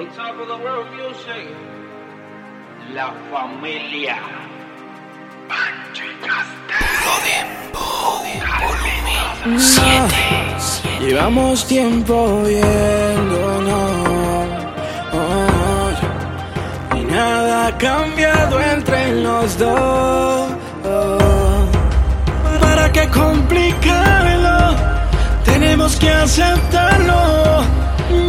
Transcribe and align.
On 0.00 0.06
top 0.16 0.40
of 0.40 0.48
the 0.48 0.56
world 0.56 0.88
music. 0.96 1.46
La 2.94 3.12
familia. 3.30 4.16
Volumen 8.64 9.60
7. 9.60 11.04
Llevamos 11.04 11.66
tiempo 11.66 12.42
viéndonos. 12.44 13.74
Oh, 15.12 16.96
y 16.96 17.00
nada 17.04 17.66
ha 17.66 17.76
cambiado 17.76 18.58
entre 18.58 19.20
los 19.20 19.58
dos. 19.58 20.50
Oh, 20.82 21.66
¿Para 22.58 22.90
qué 22.90 23.06
complicarlo? 23.08 24.76
Tenemos 25.44 25.94
que 25.96 26.08
aceptarlo 26.08 27.79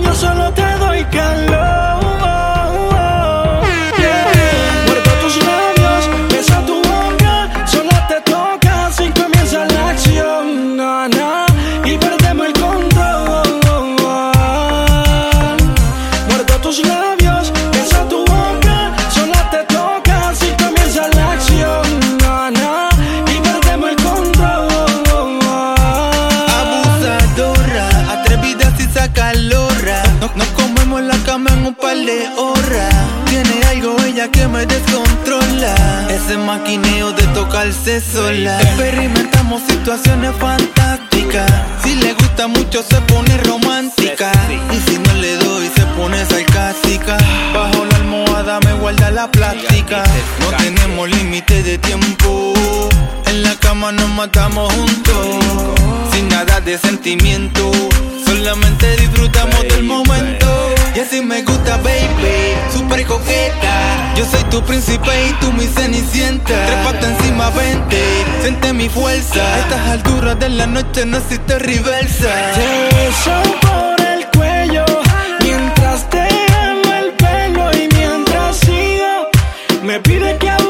yo 0.04 0.14
solo 0.16 0.54
te 0.54 0.78
doy 0.80 1.04
calor. 1.06 2.11
ese 36.32 36.38
maquineo 36.38 37.12
de 37.12 37.24
tocarse 37.34 38.00
sola. 38.00 38.62
Experimentamos 38.62 39.62
situaciones 39.68 40.34
fantásticas. 40.40 41.52
Si 41.84 41.96
le 41.96 42.14
gusta 42.14 42.48
mucho, 42.48 42.82
se 42.84 43.02
pone 43.02 43.38
romántica. 43.40 44.32
Y 44.72 44.90
si 44.90 44.98
no 44.98 45.14
le 45.16 45.36
doy, 45.36 45.68
se 45.76 45.86
pone 45.98 46.24
sarcástica 46.26 47.18
guarda 48.92 49.12
la 49.12 49.32
plástica. 49.32 50.04
No 50.40 50.58
tenemos 50.58 51.10
límite 51.10 51.64
de 51.64 51.78
tiempo. 51.78 52.54
En 53.28 53.44
la 53.44 53.56
cama 53.56 53.92
nos 53.92 54.10
matamos 54.10 54.72
juntos. 54.74 55.46
Sin 56.12 56.28
nada 56.30 56.60
de 56.62 56.78
sentimiento. 56.78 57.72
Solamente 58.26 58.96
disfrutamos 58.98 59.62
del 59.64 59.84
momento. 59.84 60.48
Y 60.96 61.00
así 61.00 61.22
me 61.22 61.42
gusta, 61.44 61.78
baby. 61.78 62.56
Super 62.74 63.06
coqueta. 63.06 64.14
Yo 64.16 64.26
soy 64.26 64.44
tu 64.46 64.62
príncipe 64.64 65.30
y 65.30 65.34
tú 65.40 65.52
mi 65.54 65.68
cenicienta. 65.68 66.54
Trépate 66.66 67.06
encima, 67.06 67.50
vente. 67.52 68.02
Siente 68.42 68.74
mi 68.74 68.90
fuerza. 68.90 69.42
A 69.42 69.60
estas 69.60 69.88
alturas 69.90 70.40
de 70.40 70.50
la 70.50 70.68
noche 70.68 71.06
no 71.06 71.18
existe 71.18 71.60
reversa. 71.60 72.34
Te 72.56 72.96
beso 72.96 73.42
por 73.62 74.06
el 74.06 74.28
cuello 74.32 74.86
mientras 75.42 76.10
te 76.10 76.51
me 79.92 80.00
pide 80.00 80.38
que 80.38 80.61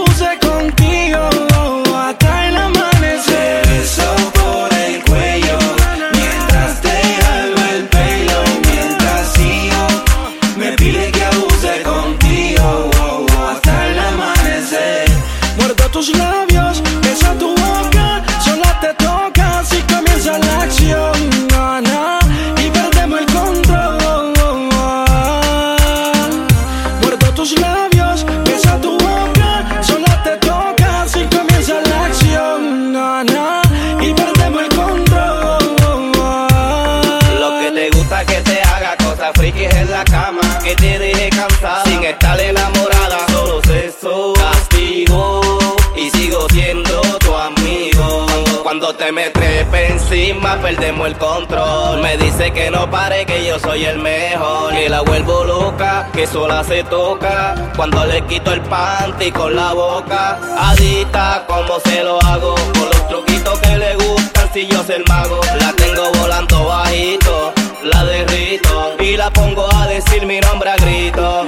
soy 53.71 53.85
el 53.85 53.99
mejor. 53.99 54.73
Que 54.73 54.89
la 54.89 55.01
vuelvo 55.01 55.43
loca, 55.45 56.09
que 56.13 56.27
sola 56.27 56.63
se 56.63 56.83
toca. 56.83 57.55
Cuando 57.75 58.05
le 58.05 58.21
quito 58.25 58.51
el 58.51 58.61
panty 58.61 59.31
con 59.31 59.55
la 59.55 59.73
boca. 59.73 60.39
adita 60.57 61.45
como 61.47 61.79
se 61.79 62.03
lo 62.03 62.21
hago. 62.21 62.55
Con 62.55 62.89
los 62.93 63.07
truquitos 63.07 63.59
que 63.59 63.77
le 63.77 63.95
gustan, 63.95 64.49
si 64.53 64.67
yo 64.67 64.83
soy 64.83 64.95
el 64.95 65.05
mago. 65.07 65.39
La 65.59 65.71
tengo 65.73 66.11
volando 66.19 66.65
bajito, 66.65 67.53
la 67.83 68.03
derrito. 68.03 68.95
Y 68.99 69.15
la 69.15 69.29
pongo 69.31 69.65
a 69.73 69.87
decir 69.87 70.25
mi 70.25 70.39
nombre 70.39 70.69
a 70.69 70.75
grito. 70.75 71.47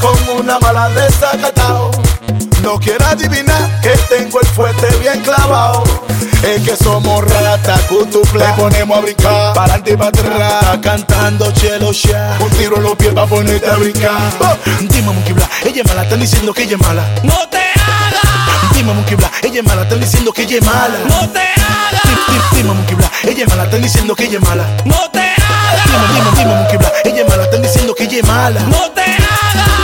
Con 0.00 0.40
una 0.40 0.58
mala 0.58 0.88
desacatado. 0.90 1.90
No 2.62 2.78
quiero 2.78 3.04
adivinar 3.06 3.80
que 3.80 3.90
tengo 4.14 4.40
el 4.40 4.46
fuerte 4.48 4.86
bien 4.98 5.20
clavado. 5.22 5.82
Es 6.42 6.62
que 6.62 6.76
somos 6.76 7.24
rata, 7.24 7.78
cutuple. 7.88 8.44
Te 8.44 8.52
ponemos 8.52 8.98
a 8.98 9.00
brincar, 9.00 9.54
para 9.54 9.74
adelante 9.74 9.92
y 9.92 9.96
para 9.96 10.08
atrás. 10.08 10.78
Cantando 10.82 11.50
chelo 11.52 11.92
ya. 11.92 12.36
Un 12.40 12.50
tiro 12.50 12.76
en 12.76 12.82
los 12.84 12.96
pies 12.96 13.12
para 13.12 13.26
ponerte 13.26 13.68
a 13.68 13.74
brincar. 13.76 14.32
Oh, 14.40 14.56
Dime, 14.80 15.02
Monkey 15.02 15.32
Bla, 15.32 15.48
ella 15.64 15.82
es 15.82 15.88
mala, 15.88 16.02
están 16.02 16.20
diciendo 16.20 16.52
que 16.54 16.62
ella 16.62 16.76
es 16.76 16.82
mala. 16.82 17.04
No 17.22 17.48
te 17.48 17.58
hagas, 17.58 18.47
Dime, 18.78 18.94
Monkey 18.94 19.16
Bla, 19.16 19.28
ella 19.42 19.58
es 19.58 19.66
mala, 19.66 19.82
están 19.82 19.98
diciendo 19.98 20.32
que 20.32 20.42
ella 20.42 20.58
es 20.58 20.64
mala. 20.64 20.98
no 21.08 21.28
te 21.30 21.40
hagas, 21.40 22.52
Dime, 22.52 22.72
Monkey 22.72 22.94
Bla, 22.94 23.10
ella 23.24 23.42
es 23.42 23.48
mala, 23.48 23.64
están 23.64 23.82
diciendo 23.82 24.14
que 24.14 24.24
ella 24.24 24.38
es 24.38 24.44
mala. 24.44 24.64
no 24.84 25.10
te 25.10 25.18
hagas, 25.18 25.84
Dime, 25.84 26.06
dime, 26.14 26.30
dime, 26.38 26.54
Monkey 26.54 26.78
Bla, 26.78 26.92
ella 27.04 27.22
es 27.22 27.28
mala, 27.28 27.42
están 27.42 27.62
diciendo 27.62 27.94
que 27.96 28.04
ella 28.04 28.18
es 28.18 28.24
mala. 28.24 28.60
no 28.60 28.90
te 28.92 29.00
hagas. 29.02 29.77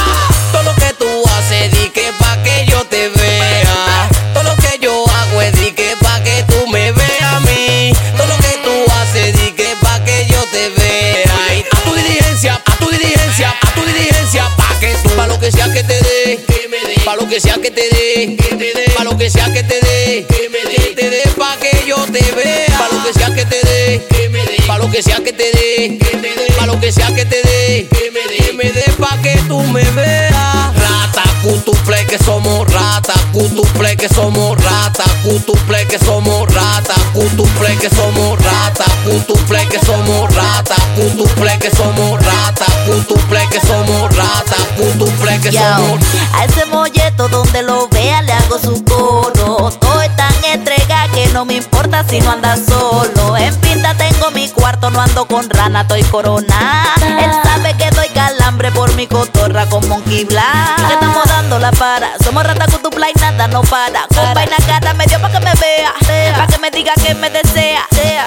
Pa' 17.05 17.17
lo 17.17 17.29
que 17.29 17.39
sea 17.39 17.55
que 17.55 17.71
te 17.71 17.83
dé, 17.83 18.37
que 18.37 18.57
dé, 18.57 18.91
pa' 18.97 19.05
lo 19.05 19.17
que 19.17 19.29
sea 19.29 19.53
que 19.53 19.63
te 19.63 19.81
dé, 19.81 20.27
que 20.27 20.49
me 20.49 20.59
dé, 20.71 20.95
te 20.95 21.11
dé 21.11 21.23
pa' 21.37 21.57
que 21.59 21.85
yo 21.87 21.97
te 22.07 22.23
vea, 22.33 22.79
pa' 22.79 22.89
lo 22.97 23.05
que 23.05 23.13
sea 23.13 23.35
que 23.35 23.45
te 23.45 23.61
dé, 23.63 24.07
que 24.09 24.29
me 24.31 24.39
dé, 24.45 24.57
pa' 24.67 24.79
lo 24.79 24.91
que 24.91 25.03
sea 25.03 25.17
que 25.17 25.33
te 25.33 25.51
dé, 25.53 25.99
que 25.99 26.17
dé, 26.17 26.35
pa' 26.57 26.67
lo 26.67 26.81
que 26.81 26.91
sea 26.91 27.15
que 27.15 27.27
te 27.27 27.43
dé, 27.43 27.89
que 27.91 28.11
me 28.11 28.21
dé, 28.29 28.37
que 28.47 28.53
me 28.55 28.73
dé 28.73 28.85
pa' 28.99 29.19
que 29.23 29.37
tú 29.49 29.61
me 29.65 29.83
veas. 29.91 30.75
Rata, 30.77 31.25
cutuple 31.43 32.07
que 32.07 32.19
somos 32.19 32.73
rata, 32.73 33.15
cutuple 33.33 33.97
que 33.97 34.09
somos 34.09 34.57
rata, 34.65 35.05
cutuple 35.23 35.87
que 35.87 35.99
somos 35.99 36.53
rata, 36.55 36.95
cutuple 37.13 37.77
que 37.77 37.91
somos 37.91 38.43
rata, 38.75 38.85
cutuple 39.05 39.69
que 39.69 39.79
somos 39.79 40.35
rata, 40.35 40.75
cutuple 40.97 41.59
que 41.59 41.71
somos 41.71 42.25
rata, 42.25 42.67
cutuple 42.87 43.47
que 43.51 43.61
somos 43.61 44.17
rata, 44.17 44.57
cutuple 44.77 45.41
que 45.41 45.51
Yo, 45.51 45.61
somos 45.61 46.01
a 46.35 46.45
ese 46.45 46.67
molleto 46.67 47.29
donde 47.29 47.63
lo 47.63 47.89
vea 47.89 48.23
le 48.23 48.33
hago 48.33 48.59
su 48.59 48.83
coro. 48.85 49.69
Estoy 49.69 50.09
tan 50.17 50.33
entrega 50.45 51.09
que 51.13 51.27
no 51.29 51.45
me 51.45 51.55
importa 51.55 52.05
si 52.09 52.21
no 52.21 52.33
anda 52.33 52.57
solo. 52.57 53.37
En 53.37 53.55
pinta 53.57 53.95
tengo 53.95 54.31
mi 54.33 54.49
cuarto, 54.49 54.91
no 54.91 55.01
ando 55.01 55.27
con 55.27 55.49
rana, 55.51 55.83
estoy 55.83 56.03
corona. 56.05 56.95
Él 57.01 57.31
sabe 57.45 57.75
que 57.77 57.91
doy 57.91 58.09
calambre 58.09 58.73
por 58.73 58.93
mi 58.95 59.07
cotorra 59.07 59.67
con 59.67 59.87
Monkey 59.89 60.25
Black. 60.25 60.79
Y 60.79 60.87
que 60.87 60.95
estamos 60.95 61.25
dando 61.27 61.59
la 61.59 61.71
para. 61.73 62.13
Somos 62.23 62.45
rata 62.45 62.67
con 62.67 62.83
tu 62.83 62.91
play, 62.91 63.13
nada 63.21 63.47
no 63.49 63.63
para. 63.63 64.07
Con 64.15 64.35
vaina 64.35 64.57
cara 64.67 64.95
me 64.95 65.07
dio 65.07 65.21
pa' 65.21 65.31
que 65.31 65.41
me 65.41 65.53
vea. 65.55 65.93
Pa' 66.37 66.47
que 66.47 66.59
me 66.59 66.71
diga 66.71 66.93
que 66.95 67.15
me 67.15 67.31
desea. 67.31 67.87
Oye, 67.93 68.21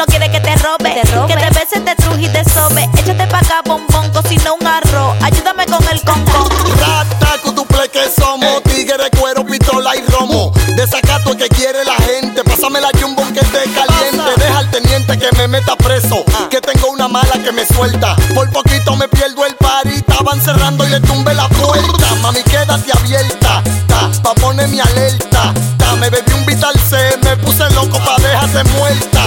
no 0.00 0.06
quiere 0.06 0.30
que 0.30 0.40
te 0.40 0.56
robe. 0.56 0.94
Que 1.28 1.36
te 1.36 1.50
beses, 1.50 1.84
te 1.84 1.94
truje 1.96 2.22
y 2.22 2.28
te 2.28 2.42
sobe. 2.50 2.88
Échate 2.96 3.26
pa' 3.26 3.38
acá, 3.38 3.60
bombón, 3.66 4.10
cocina 4.12 4.52
un 4.58 4.66
arroz. 4.66 5.14
Ayúdame 5.22 5.66
con 5.66 5.84
el 5.92 6.00
concón. 6.02 6.48
Rata, 6.80 7.36
cutuple 7.44 7.86
que 7.90 8.08
somos 8.08 8.62
Tigre, 8.62 9.10
cuero, 9.18 9.44
pistola 9.44 9.94
y 9.96 10.02
romo. 10.10 10.52
Desacato 10.74 11.36
que 11.36 11.48
quiere 11.48 11.84
la 11.84 11.96
gente. 11.96 12.42
Pásame 12.44 12.80
la 12.80 12.88
jumbo 12.98 13.22
que 13.34 13.40
esté 13.40 13.64
caliente. 13.74 14.30
Deja 14.38 14.58
al 14.58 14.70
teniente 14.70 15.18
que 15.18 15.28
me 15.36 15.46
meta 15.48 15.76
preso. 15.76 16.24
Que 16.48 16.62
tengo 16.62 16.88
una 16.88 17.06
mala 17.06 17.34
que 17.44 17.52
me 17.52 17.66
suelta. 17.66 18.16
Por 18.34 18.48
poquito 18.50 18.96
me 18.96 19.06
pierdo 19.08 19.44
el 19.44 19.54
party 19.56 19.96
Estaban 19.96 20.40
cerrando 20.40 20.86
y 20.86 20.90
le 20.90 21.00
tumbe 21.00 21.34
la 21.34 21.46
puerta. 21.48 22.14
Mami, 22.22 22.42
quédate 22.44 22.90
abierta. 22.92 23.62
Ta, 23.86 24.10
Pa' 24.22 24.34
poner 24.34 24.66
mi 24.68 24.80
alerta. 24.80 25.52
Ta, 25.76 25.94
Me 25.96 26.08
bebí 26.08 26.32
un 26.32 26.46
Vital 26.46 26.74
C 26.88 26.96
Me 27.22 27.36
puse 27.36 27.68
loco 27.74 27.98
pa' 27.98 28.16
dejarte 28.16 28.64
muerta. 28.78 29.10
ta, 29.10 29.19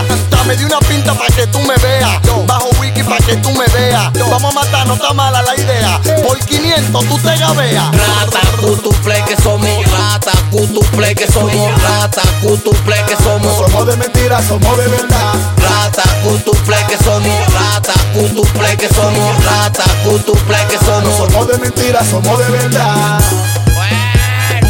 Pa' 1.18 1.28
que 1.36 1.48
tú 1.48 1.60
me 1.60 1.76
veas. 1.78 2.20
Bajo 2.48 2.70
wiki 2.80 3.04
pa' 3.04 3.18
que 3.18 3.36
tú 3.38 3.52
me 3.52 3.66
veas. 3.68 4.12
Vamos 4.30 4.56
a 4.56 4.60
matar, 4.60 4.88
no 4.88 4.96
está 4.96 5.14
mala 5.14 5.42
la 5.42 5.56
idea. 5.56 6.00
Por 6.26 6.38
500 6.40 7.06
tú 7.08 7.18
te 7.20 7.38
gabeas 7.38 7.92
Rata, 7.92 8.40
cutuple 8.60 9.24
que 9.28 9.36
somos 9.42 9.92
rata, 9.92 10.32
cutuple 10.52 11.16
que 11.16 11.28
somos 11.32 11.82
rata, 11.82 12.22
cutuple 12.42 12.96
que 13.08 13.14
No 13.16 13.22
somos 13.22 13.58
somos 13.58 13.88
de 13.88 13.98
mentira, 13.98 14.42
somos 14.42 14.78
de 14.78 14.88
verdad. 14.88 15.34
rata, 15.58 16.04
cutuple 16.24 16.78
que 16.88 16.98
somos 17.04 17.54
rata, 17.54 17.94
cutuple 18.14 18.78
que 18.78 18.90
somos 18.90 19.46
rata, 19.46 19.84
cutuple 20.04 20.58
que 20.70 20.78
No 20.78 20.84
somos 20.84 21.16
somos 21.18 21.48
de 21.48 21.58
mentira, 21.58 22.04
somos 22.04 22.40
de 22.40 22.50
verdad. 22.50 23.20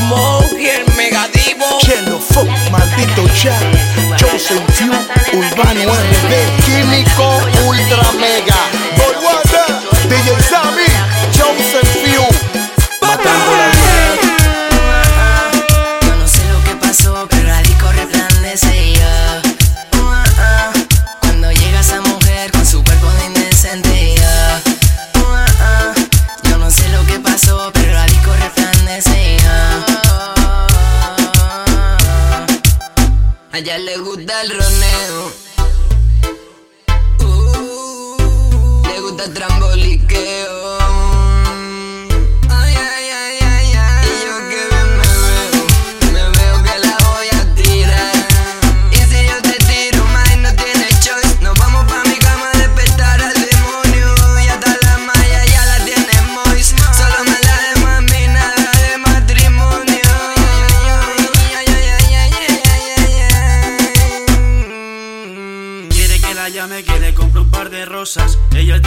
Monkey 0.08 0.68
el 0.70 0.94
megadivo. 0.96 1.66
Chelo, 1.80 2.20
fuck, 2.20 2.48
maldito 2.72 3.28
chat. 3.34 3.62
soy 4.44 4.60
Q, 4.76 4.92
Urbano 5.38 5.94
MD, 5.94 6.64
Químico. 6.66 7.53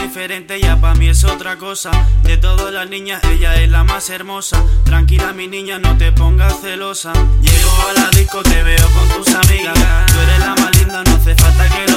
Diferente, 0.06 0.54
ella 0.54 0.80
pa' 0.80 0.94
mí 0.94 1.08
es 1.08 1.24
otra 1.24 1.56
cosa. 1.56 1.90
De 2.22 2.36
todas 2.36 2.72
las 2.72 2.88
niñas, 2.88 3.22
ella 3.24 3.60
es 3.60 3.68
la 3.68 3.82
más 3.82 4.08
hermosa. 4.08 4.62
Tranquila, 4.84 5.32
mi 5.32 5.48
niña, 5.48 5.78
no 5.80 5.96
te 5.98 6.12
pongas 6.12 6.60
celosa. 6.60 7.12
Llego 7.42 7.70
a 7.88 7.92
la 7.92 8.08
disco, 8.10 8.40
te 8.42 8.62
veo 8.62 8.86
con 8.90 9.08
tus 9.08 9.34
amigas. 9.34 9.74
Tú 10.06 10.20
eres 10.20 10.38
la 10.38 10.54
más 10.54 10.78
linda, 10.78 11.02
no 11.02 11.16
hace 11.16 11.34
falta 11.34 11.68
que 11.68 11.90
lo 11.90 11.95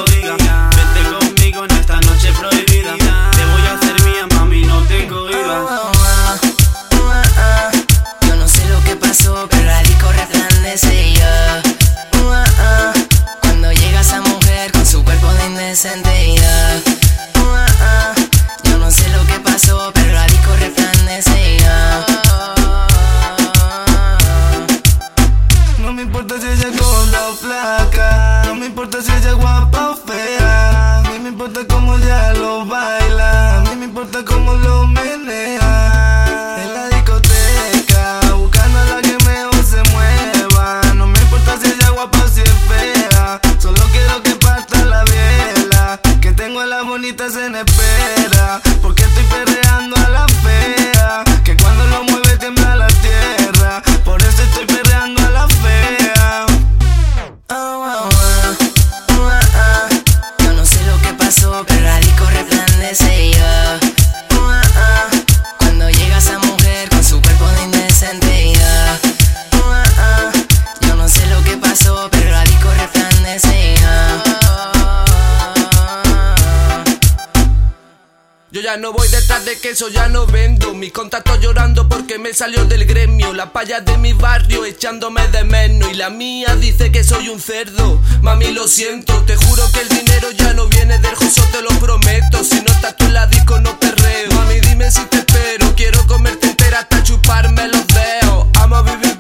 queso, 79.69 79.89
ya 79.89 80.07
no 80.09 80.25
vendo. 80.25 80.73
Mis 80.73 80.91
contactos 80.91 81.39
llorando 81.41 81.88
porque 81.88 82.17
me 82.17 82.33
salió 82.33 82.65
del 82.65 82.85
gremio. 82.85 83.33
La 83.33 83.53
payas 83.53 83.85
de 83.85 83.97
mi 83.97 84.13
barrio 84.13 84.65
echándome 84.65 85.27
de 85.27 85.43
menos. 85.43 85.91
Y 85.91 85.93
la 85.93 86.09
mía 86.09 86.55
dice 86.55 86.91
que 86.91 87.03
soy 87.03 87.29
un 87.29 87.39
cerdo. 87.39 88.01
Mami, 88.23 88.51
lo 88.51 88.67
siento, 88.67 89.13
te 89.25 89.35
juro 89.35 89.63
que 89.71 89.81
el 89.81 89.89
dinero 89.89 90.31
ya 90.31 90.53
no 90.53 90.67
viene 90.67 90.97
del 90.97 91.13
justo, 91.13 91.43
te 91.51 91.61
lo 91.61 91.69
prometo. 91.79 92.43
Si 92.43 92.61
no 92.61 92.71
estás 92.71 92.97
tú 92.97 93.05
en 93.05 93.13
la 93.13 93.27
disco, 93.27 93.59
no 93.59 93.79
perreo. 93.79 94.31
Mami, 94.31 94.59
dime 94.61 94.89
si 94.89 95.03
te 95.05 95.17
espero. 95.17 95.75
Quiero 95.75 96.05
comerte 96.07 96.47
entera 96.47 96.79
hasta 96.79 97.03
chuparme 97.03 97.67
los 97.67 97.85
dedos. 97.88 98.47
Amo 98.55 98.83
vivir 98.83 99.18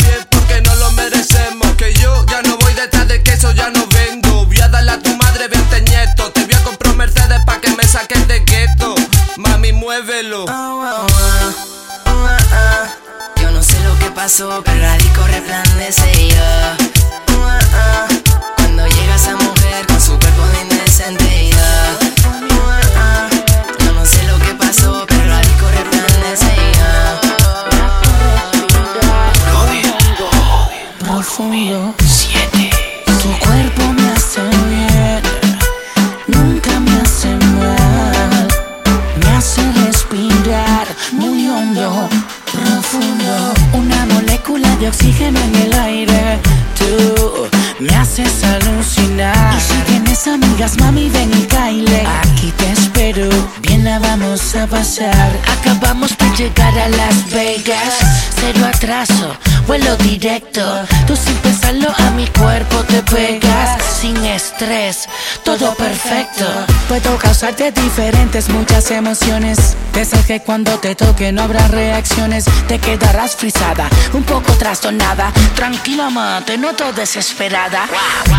directo. 60.19 60.61
Tú 61.07 61.15
sin 61.15 61.35
pensarlo 61.37 61.87
a 61.97 62.11
mi 62.11 62.27
cuerpo 62.27 62.77
te 62.83 63.01
pegas. 63.03 63.81
Sin 63.83 64.17
estrés, 64.25 65.07
todo 65.43 65.73
perfecto. 65.75 66.45
Puedo 66.89 67.17
causarte 67.19 67.71
diferentes, 67.71 68.49
muchas 68.49 68.89
emociones. 68.89 69.77
De 69.93 70.05
que 70.23 70.39
cuando 70.39 70.79
te 70.79 70.95
toque 70.95 71.31
no 71.31 71.43
habrá 71.43 71.67
reacciones. 71.67 72.45
Te 72.67 72.79
quedarás 72.79 73.35
frisada, 73.35 73.87
un 74.11 74.23
poco 74.23 74.53
trastornada. 74.53 75.31
Tranquila, 75.55 76.09
ma, 76.09 76.41
te 76.43 76.57
noto 76.57 76.91
desesperada. 76.91 77.85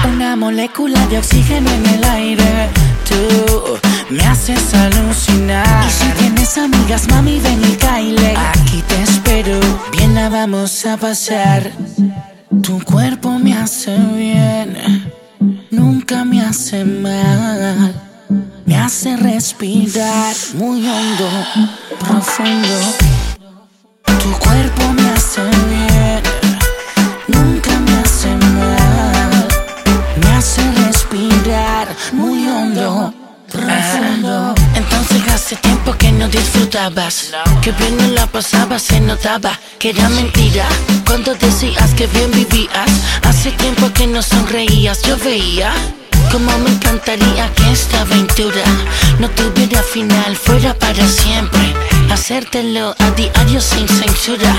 Una 0.08 0.34
molécula 0.34 1.06
de 1.06 1.18
oxígeno 1.18 1.70
en 1.70 1.86
el 1.86 2.02
aire. 2.02 2.70
Tú 3.08 3.78
me 4.08 4.24
haces 4.24 4.74
alucinar. 4.74 5.86
Y 5.86 5.90
si 5.90 6.08
tienes 6.18 6.58
amigas, 6.58 7.06
mami, 7.08 7.38
ven 7.38 7.62
y 7.62 7.76
caile. 7.76 8.34
Aquí 8.36 8.82
te 8.88 9.00
espero, 9.02 9.60
bien 9.92 10.16
la 10.16 10.28
vamos 10.28 10.86
a 10.86 10.96
pasar. 10.96 11.70
Tu 12.62 12.82
cuerpo 12.84 13.38
me 13.38 13.54
hace 13.54 13.96
bien, 13.96 14.76
nunca 15.70 16.24
me 16.24 16.42
hace 16.42 16.84
mal. 16.84 18.09
Me 18.66 18.76
hace 18.76 19.16
respirar 19.16 20.34
muy 20.54 20.86
hondo, 20.86 21.28
profundo. 21.98 22.68
Tu 24.22 24.30
cuerpo 24.38 24.92
me 24.92 25.10
hace 25.10 25.42
bien, 25.42 26.22
nunca 27.28 27.78
me 27.80 27.92
hace 27.98 28.28
mal. 28.28 29.48
Me 30.22 30.36
hace 30.36 30.62
respirar 30.86 31.88
muy 32.12 32.46
hondo, 32.48 33.14
profundo. 33.50 34.54
Entonces 34.74 35.22
hace 35.32 35.56
tiempo 35.56 35.92
que 35.94 36.12
no 36.12 36.28
disfrutabas, 36.28 37.30
que 37.62 37.72
bien 37.72 37.96
no 37.96 38.08
la 38.08 38.26
pasabas, 38.26 38.82
se 38.82 39.00
notaba 39.00 39.58
que 39.78 39.90
era 39.90 40.08
mentira. 40.10 40.66
Cuando 41.06 41.34
decías 41.34 41.94
que 41.94 42.06
bien 42.08 42.30
vivías, 42.30 42.90
hace 43.22 43.50
tiempo 43.52 43.90
que 43.92 44.06
no 44.06 44.22
sonreías, 44.22 45.02
yo 45.02 45.16
veía. 45.16 45.72
Como 46.30 46.56
me 46.58 46.70
encantaría 46.70 47.52
que 47.54 47.72
esta 47.72 48.02
aventura 48.02 48.62
no 49.18 49.28
tuviera 49.30 49.82
final, 49.82 50.36
fuera 50.36 50.72
para 50.74 51.06
siempre. 51.06 51.74
Hacértelo 52.10 52.94
a 52.98 53.10
diario 53.12 53.60
sin 53.60 53.88
censura. 53.88 54.54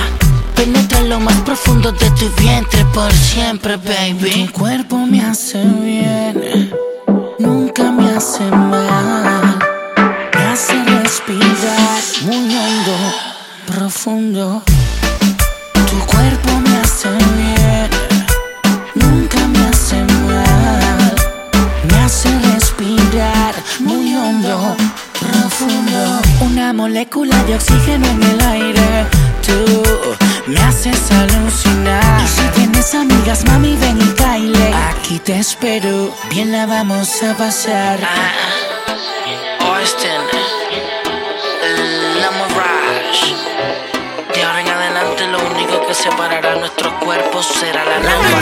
Penetra 0.55 1.01
lo 1.01 1.19
más 1.19 1.37
profundo 1.41 1.91
de 1.93 2.09
tu 2.11 2.29
vientre 2.41 2.85
por 2.93 3.11
siempre, 3.13 3.77
baby. 3.77 4.47
Tu 4.47 4.51
cuerpo 4.51 4.97
me 4.97 5.21
hace 5.21 5.63
bien, 5.63 6.71
nunca 7.39 7.91
me 7.91 8.15
hace 8.15 8.43
mal. 8.51 9.57
Me 10.35 10.43
hace 10.43 10.73
respirar 10.83 12.01
muy 12.23 12.55
hondo, 12.55 12.97
profundo. 13.65 14.61
Tu 15.89 15.97
cuerpo 16.05 16.51
me 16.59 16.77
hace 16.77 17.09
bien, 17.09 17.40
Molécula 26.73 27.35
de 27.43 27.55
oxígeno 27.55 28.07
en 28.07 28.23
el 28.23 28.41
aire. 28.41 29.05
Tú 29.45 29.83
me 30.47 30.57
haces 30.61 31.11
alucinar. 31.11 32.21
Y 32.23 32.27
si 32.27 32.41
tienes 32.55 32.95
amigas, 32.95 33.43
mami, 33.45 33.75
ven 33.75 33.99
y 34.01 34.13
caile. 34.13 34.73
Aquí 34.89 35.19
te 35.19 35.37
espero, 35.37 36.13
bien 36.29 36.51
la 36.51 36.65
vamos 36.65 37.21
a 37.23 37.35
pasar. 37.35 37.99
Ah, 38.01 39.75
Austin, 39.75 40.11
la 42.21 42.29
De 44.33 44.43
ahora 44.43 44.61
en 44.61 44.67
adelante, 44.69 45.27
lo 45.27 45.39
único 45.39 45.85
que 45.85 45.93
separará 45.93 46.55
nuestros 46.55 46.93
cuerpos 47.03 47.47
será 47.59 47.83
la 47.83 47.99
lengua. 47.99 48.39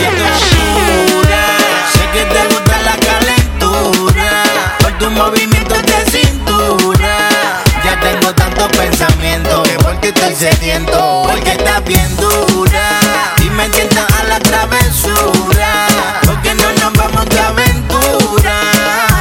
Sé 1.93 2.07
que 2.13 2.25
te 2.25 2.47
gusta 2.53 2.81
la 2.83 2.95
calentura 2.95 4.43
por 4.79 4.97
tu 4.99 5.09
movimiento 5.09 5.88
tengo 8.29 8.33
tantos 8.33 8.77
pensamientos 8.77 9.67
que 9.67 9.77
porque 9.77 10.09
estoy 10.09 10.35
sediento, 10.35 11.23
porque 11.25 11.51
estás 11.51 11.83
bien 11.85 12.15
dura 12.17 12.89
y 13.43 13.49
me 13.49 13.69
tientas 13.69 14.05
a 14.19 14.23
la 14.25 14.39
travesura, 14.39 15.87
porque 16.25 16.53
no 16.55 16.71
nos 16.73 16.93
vamos 16.93 17.25
de 17.29 17.39
aventura. 17.39 18.61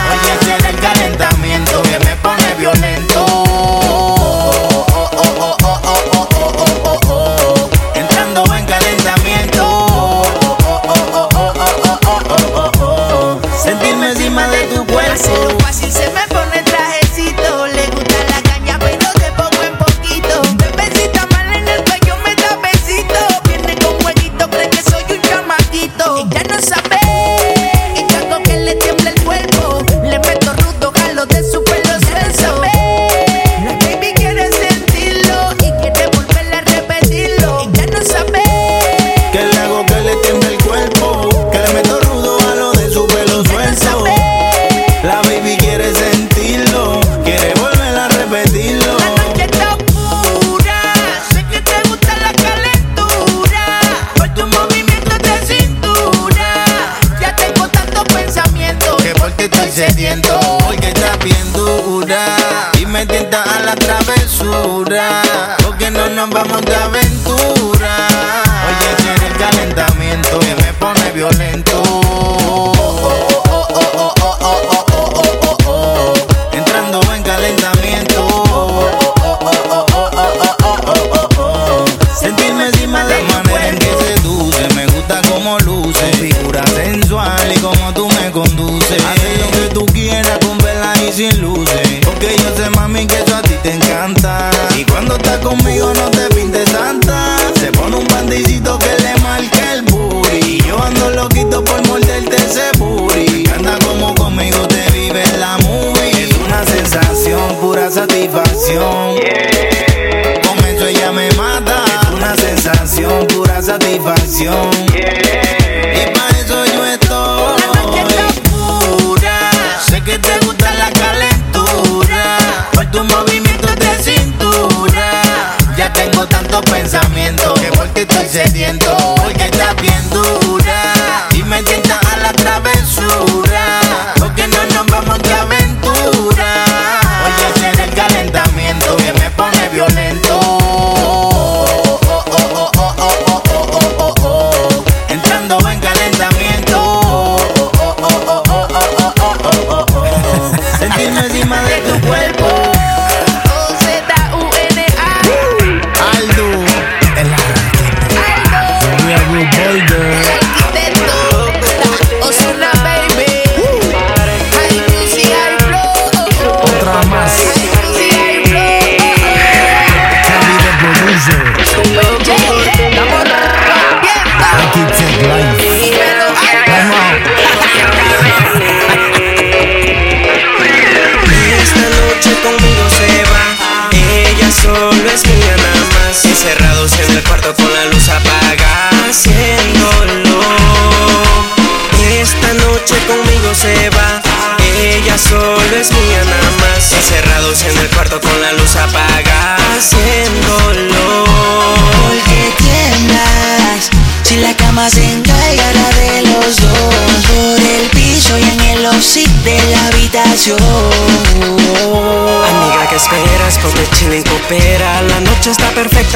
Voy 0.09 0.31
a 0.31 0.35
hacer 0.35 0.67
el 0.67 0.81
calentamiento 0.81 1.83
que 1.83 1.99
me 2.00 2.17
pone 2.17 2.55
violento. 2.59 3.45
Entrando 7.95 8.45
en 8.55 8.67
calentamiento, 8.67 10.23
sentirme 13.62 14.11
encima 14.11 14.49
de 14.49 14.65
tu 14.65 14.87
cuerpo. 14.87 15.59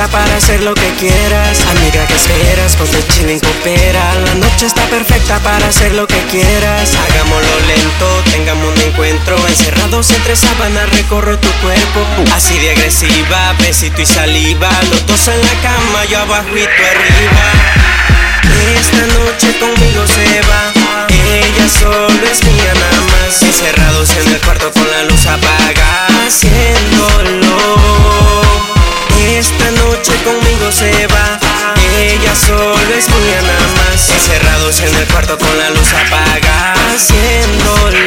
para 0.08 0.36
hacer 0.36 0.62
lo 0.62 0.74
que 0.74 0.88
quieras. 0.98 1.60
Amiga, 1.70 2.06
que 2.06 2.14
esperas? 2.14 2.76
Ponte 2.76 3.02
chile 3.08 3.40
coopera. 3.40 4.14
La 4.26 4.34
noche 4.34 4.66
está 4.66 4.82
perfecta 4.86 5.38
para 5.40 5.66
hacer 5.68 5.94
lo 5.94 6.06
que 6.06 6.20
quieras. 6.30 6.94
Hagámoslo 6.94 7.60
lento, 7.66 8.22
tengamos 8.30 8.72
un 8.74 8.80
encuentro. 8.80 9.36
Encerrados 9.48 10.10
entre 10.10 10.36
sábanas, 10.36 10.88
recorro 10.90 11.38
tu 11.38 11.50
cuerpo. 11.62 12.06
Así 12.34 12.58
de 12.58 12.70
agresiva, 12.70 13.54
besito 13.58 14.00
y 14.00 14.06
saliva. 14.06 14.70
Los 14.90 15.06
dos 15.06 15.28
en 15.28 15.40
la 15.40 15.54
cama, 15.62 16.04
yo 16.10 16.18
abajo 16.20 16.56
y 16.56 16.62
tú 16.62 16.82
arriba. 16.92 17.46
Esta 18.78 19.04
noche 19.18 19.58
conmigo 19.58 20.06
se 20.06 20.40
va. 20.42 20.72
Ella 21.08 21.68
solo 21.68 22.26
es 22.30 22.44
mía 22.44 22.72
nada 22.74 23.00
más. 23.12 23.42
Encerrados 23.42 24.10
en 24.10 24.28
el 24.34 24.40
cuarto 24.40 24.70
con 24.72 24.90
la 24.90 25.04
luz 25.04 25.26
apagada. 25.26 26.08
Haciéndolo 26.26 28.31
esta 29.38 29.70
noche 29.72 30.12
conmigo 30.24 30.70
se 30.70 31.06
va. 31.08 31.38
Ella 31.98 32.34
solo 32.34 32.94
es 32.96 33.08
mía 33.08 33.42
nada 33.42 33.68
más. 33.78 34.10
Encerrados 34.10 34.80
en 34.80 34.94
el 34.94 35.06
cuarto 35.06 35.38
con 35.38 35.58
la 35.58 35.70
luz 35.70 35.92
apagada, 35.92 36.74
haciéndolo. 36.94 37.98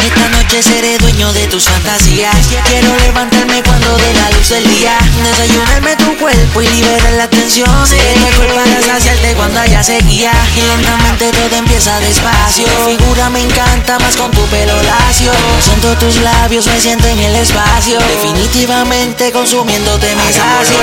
Esta 0.00 0.28
noche 0.28 0.41
noche 0.52 0.62
seré 0.62 0.98
dueño 0.98 1.32
de 1.32 1.46
tus 1.46 1.64
fantasías. 1.64 2.34
Quiero 2.66 2.94
levantarme 2.98 3.62
cuando 3.62 3.96
dé 3.96 4.12
la 4.14 4.30
luz 4.36 4.50
del 4.50 4.68
día. 4.68 4.98
Desayunarme 5.24 5.96
tu 5.96 6.16
cuerpo 6.18 6.60
y 6.60 6.68
liberar 6.68 7.12
la 7.12 7.30
tensión. 7.30 7.86
Seré 7.86 8.14
mejor 8.16 8.46
para 8.48 8.82
saciarte 8.82 9.34
cuando 9.34 9.60
haya 9.60 9.82
sequía. 9.82 10.32
Y 10.56 10.60
lentamente 10.60 11.30
todo 11.32 11.56
empieza 11.56 11.98
despacio. 12.00 12.66
Tu 12.66 12.90
figura 12.90 13.30
me 13.30 13.40
encanta 13.40 13.98
más 13.98 14.16
con 14.16 14.30
tu 14.30 14.44
pelo 14.46 14.74
lacio. 14.82 15.32
Siento 15.60 15.96
tus 15.96 16.16
labios, 16.16 16.66
me 16.66 16.80
siento 16.80 17.06
en 17.06 17.18
el 17.18 17.36
espacio. 17.36 17.98
Definitivamente 17.98 19.32
consumiéndote 19.32 20.14
me 20.14 20.32
sacio. 20.32 20.76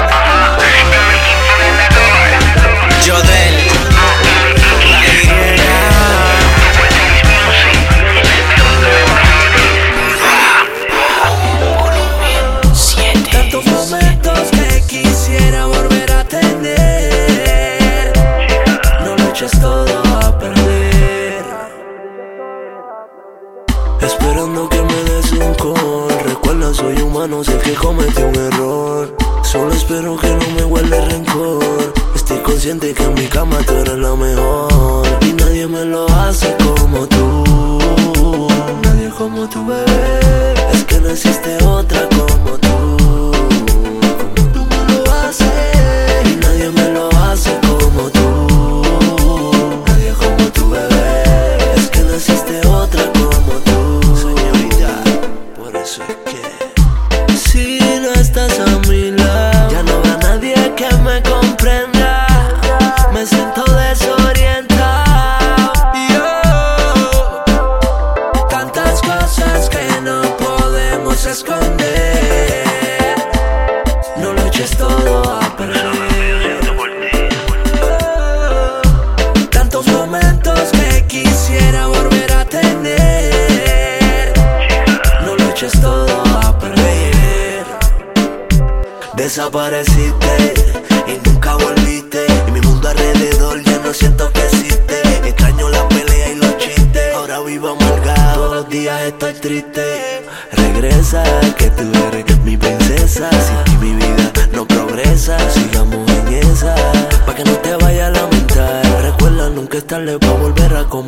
Humano, 27.23 27.41
sé 27.41 27.57
que 27.59 27.73
cometí 27.75 28.21
un 28.21 28.35
error. 28.35 29.15
Solo 29.43 29.71
espero 29.71 30.17
que 30.17 30.27
no 30.27 30.45
me 30.57 30.63
guarde 30.63 30.99
rencor. 31.05 31.93
Estoy 32.13 32.39
consciente 32.39 32.93
que 32.93 33.01
en 33.01 33.13
mi 33.13 33.27
cama 33.27 33.59
tú 33.65 33.75
eres 33.75 33.97
la 33.97 34.13
mejor. 34.13 35.07
Y 35.21 35.31
nadie 35.31 35.65
me 35.65 35.85
lo 35.85 36.05
hace 36.09 36.53
como 36.57 37.07
tú. 37.07 38.49
Nadie 38.83 39.09
como 39.17 39.47
tu 39.47 39.65
bebé. 39.65 40.53
Es 40.73 40.83
que 40.83 40.99
no 40.99 41.11
existe 41.11 41.63
otra 41.63 42.09
como. 42.09 42.57
Tú 42.57 42.62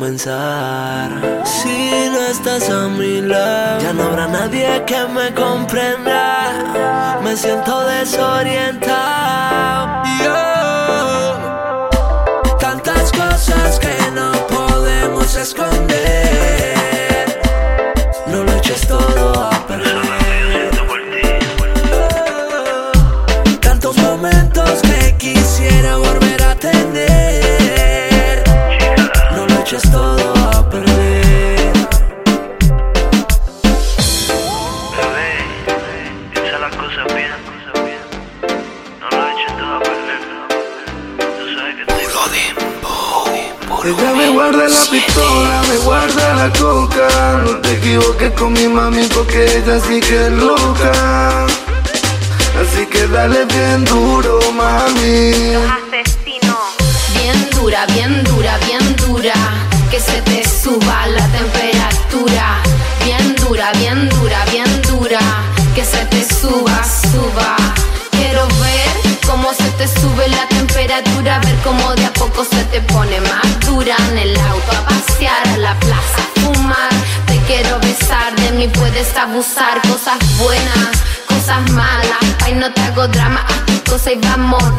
Si 0.06 2.08
no 2.12 2.20
estás 2.30 2.70
a 2.70 2.86
mi 2.86 3.22
lado, 3.22 3.80
ya 3.80 3.92
no 3.92 4.04
habrá 4.04 4.28
nadie 4.28 4.84
que 4.86 5.04
me 5.08 5.34
comprenda. 5.34 7.18
Me 7.24 7.36
siento 7.36 7.84
desorientado. 7.84 9.05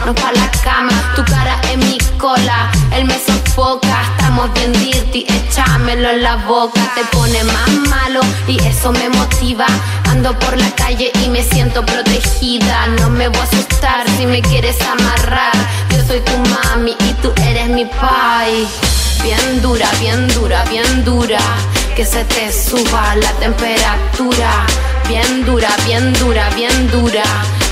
no 0.06 0.14
pa' 0.16 0.32
la 0.34 0.50
cama, 0.64 1.14
tu 1.16 1.24
cara 1.26 1.60
en 1.72 1.80
mi 1.80 1.98
cola, 2.18 2.72
él 2.94 3.06
me 3.06 3.18
sofoca, 3.20 4.04
estamos 4.12 4.54
bien 4.54 4.74
dirty, 4.74 5.26
échamelo 5.28 6.10
en 6.10 6.24
la 6.24 6.36
boca, 6.48 6.82
te 6.96 7.04
pone 7.06 7.44
más 7.44 7.70
malo 7.90 8.22
y 8.48 8.58
eso 8.66 8.92
me 8.92 9.10
motiva, 9.10 9.68
ando 10.10 10.38
por 10.40 10.58
la 10.58 10.70
calle 10.72 11.12
y 11.24 11.30
me 11.30 11.44
siento 11.44 11.86
protegida, 11.86 12.88
no 13.00 13.10
me 13.10 13.28
voy 13.28 13.40
a 13.40 13.44
asustar 13.44 14.06
si 14.18 14.26
me 14.26 14.42
quieres 14.42 14.78
amarrar, 14.82 15.54
yo 15.90 16.06
soy 16.06 16.20
tu 16.22 16.38
mami 16.50 16.96
y 17.00 17.14
tú 17.22 17.34
eres 17.44 17.68
mi 17.70 17.86
pai, 17.86 18.68
bien 19.24 19.62
dura, 19.62 19.90
bien 20.00 20.28
dura, 20.30 20.64
bien 20.66 21.04
dura, 21.04 21.40
que 21.96 22.06
se 22.06 22.24
te 22.26 22.52
suba 22.52 23.16
la 23.16 23.32
temperatura, 23.34 24.66
bien 25.08 25.46
dura, 25.46 25.70
bien 25.86 26.14
dura, 26.14 26.50
bien 26.52 26.92
dura 26.92 27.24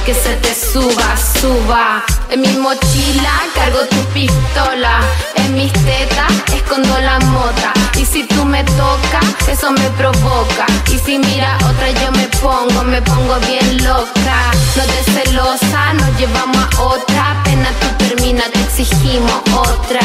que 0.05 0.13
se 0.13 0.35
te 0.35 0.53
suba, 0.53 1.17
suba. 1.41 2.03
En 2.29 2.41
mi 2.41 2.53
mochila 2.57 3.31
cargo 3.55 3.79
tu 3.89 3.97
pistola, 4.13 4.99
en 5.35 5.55
mis 5.55 5.73
tetas 5.73 6.31
escondo 6.53 6.95
la 6.99 7.19
mota. 7.19 7.73
Y 7.97 8.05
si 8.05 8.23
tú 8.23 8.45
me 8.45 8.63
tocas, 8.63 9.25
eso 9.49 9.71
me 9.71 9.89
provoca. 9.97 10.67
Y 10.93 10.99
si 10.99 11.17
mira 11.17 11.57
otra 11.67 11.89
yo 11.89 12.11
me 12.11 12.27
pongo, 12.39 12.83
me 12.83 13.01
pongo 13.01 13.35
bien 13.47 13.83
loca. 13.83 14.37
No 14.75 14.83
te 14.83 15.11
celosa, 15.11 15.93
nos 15.93 16.19
llevamos 16.19 16.57
a 16.57 16.81
otra. 16.83 17.41
Pena 17.43 17.69
tú 17.79 18.05
termina, 18.05 18.43
te 18.53 18.61
exigimos 18.61 19.41
otra. 19.55 20.01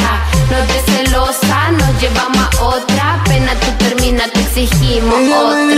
No 0.50 0.58
te 0.70 0.92
celosa, 0.92 1.72
nos 1.72 2.00
llevamos 2.00 2.48
a 2.58 2.64
otra. 2.64 3.22
Pena 3.26 3.52
tú 3.60 3.84
termina, 3.84 4.24
te 4.32 4.40
exigimos 4.40 5.14
otra. 5.14 5.69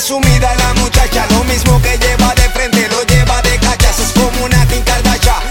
presumida 0.00 0.54
la 0.54 0.72
muchacha, 0.80 1.26
lo 1.28 1.44
mismo 1.44 1.78
que 1.82 1.98
lleva 1.98 2.34
de 2.34 2.48
frente, 2.54 2.88
lo 2.88 3.02
lleva 3.02 3.42
de 3.42 3.58
cachas, 3.58 3.98
es 3.98 4.12
como 4.12 4.46
una 4.46 4.66
Kim 4.66 4.82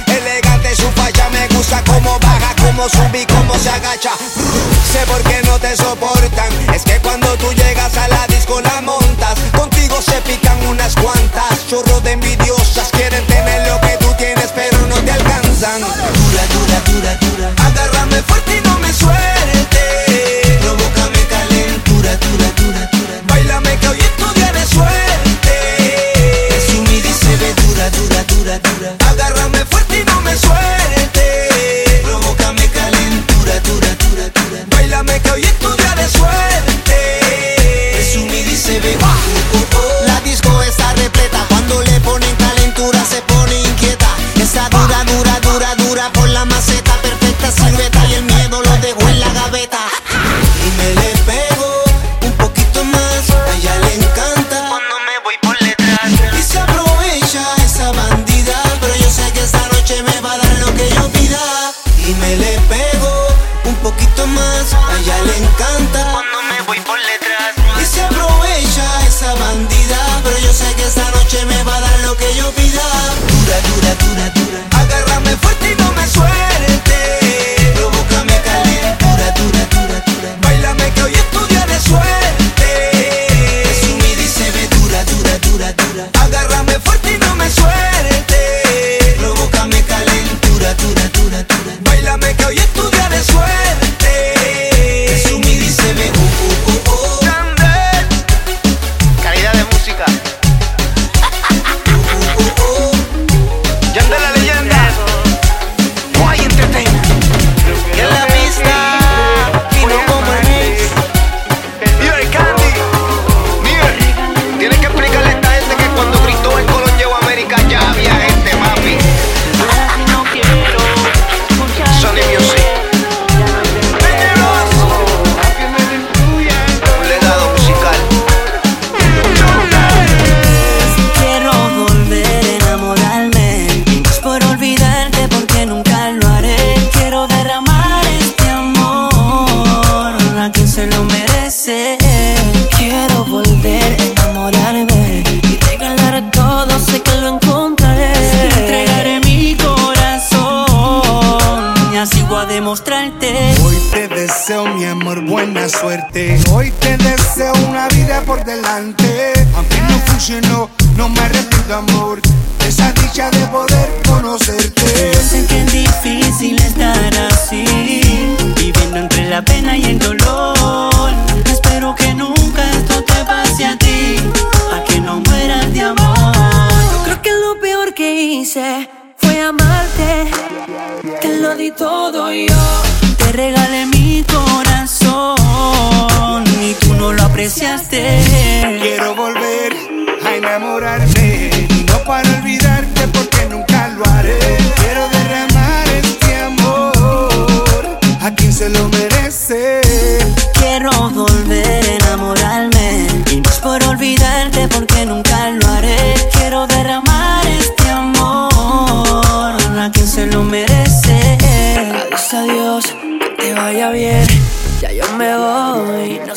elegante 0.07 0.75
su 0.75 0.89
falla, 0.93 1.29
me 1.29 1.47
gusta 1.55 1.83
como 1.83 2.17
baja, 2.17 2.55
como 2.55 2.89
sube 2.89 3.21
y 3.21 3.25
como 3.27 3.53
se 3.59 3.69
agacha. 3.69 4.13
Sé 4.91 5.05
por 5.05 5.21
qué 5.21 5.43
no 5.43 5.59
te 5.59 5.77
soportan, 5.77 6.51
es 6.73 6.81
que 6.83 6.97
cuando 6.99 7.28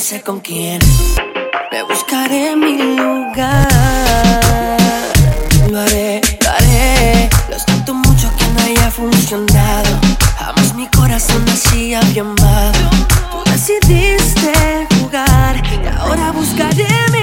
sé 0.02 0.20
con 0.20 0.40
quién. 0.40 0.80
Me 1.70 1.82
buscaré 1.84 2.56
mi 2.56 2.76
lugar. 2.76 3.68
Lo 5.70 5.78
haré, 5.78 6.20
lo 6.42 6.50
haré. 6.50 7.30
Lo 7.48 7.58
siento 7.58 7.94
mucho 7.94 8.28
que 8.36 8.44
no 8.46 8.62
haya 8.64 8.90
funcionado. 8.90 10.00
Jamás 10.38 10.74
mi 10.74 10.88
corazón 10.88 11.44
así 11.48 11.94
había 11.94 12.22
amado. 12.22 12.90
Tú 13.30 13.50
decidiste 13.52 14.88
jugar 14.98 15.62
y 15.64 15.86
ahora 15.86 16.32
buscaré 16.32 16.88
mi 17.12 17.21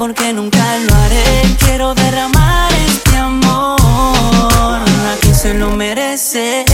porque 0.00 0.32
nunca 0.32 0.58
lo 0.78 0.94
haré. 0.94 1.56
Quiero 1.58 1.94
derramar 1.94 2.72
este 2.72 3.18
amor 3.18 3.76
a 3.78 5.14
quien 5.20 5.34
se 5.34 5.52
lo 5.52 5.68
merece. 5.72 6.64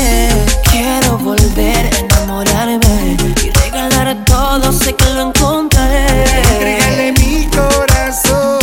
Quiero 0.71 1.19
volver 1.19 1.93
a 1.93 1.99
enamorarme 1.99 3.17
y 3.43 3.51
regalar 3.51 4.17
todo, 4.25 4.73
sé 4.73 4.95
que 4.95 5.07
lo 5.07 5.23
encontraré. 5.23 6.07
Entrégale 6.53 7.13
mi 7.19 7.49
corazón, 7.49 8.61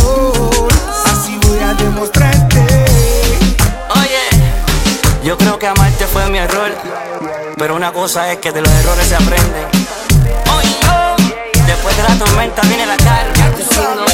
así 1.12 1.38
voy 1.46 1.60
a 1.60 1.74
demostrarte. 1.74 2.86
Oye, 4.00 4.24
yo 5.26 5.38
creo 5.38 5.60
que 5.60 5.68
amarte 5.68 6.08
fue 6.08 6.30
mi 6.30 6.38
error. 6.38 6.72
Pero 7.58 7.76
una 7.76 7.92
cosa 7.92 8.32
es 8.32 8.38
que 8.38 8.54
de 8.54 8.62
los 8.62 8.72
errores 8.72 9.08
se 9.08 9.16
aprende. 9.16 9.68
Oye, 10.56 10.78
después 11.68 11.98
de 11.98 12.04
la 12.04 12.16
tormenta 12.16 12.62
viene 12.62 12.86
la 12.86 12.96
calma. 12.96 14.13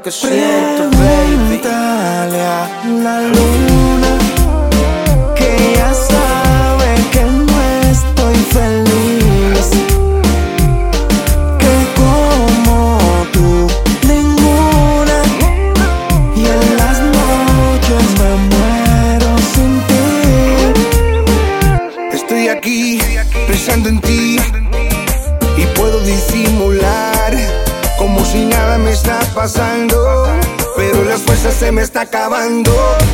Lo 0.00 0.04
que 0.04 0.10
siento, 0.10 0.99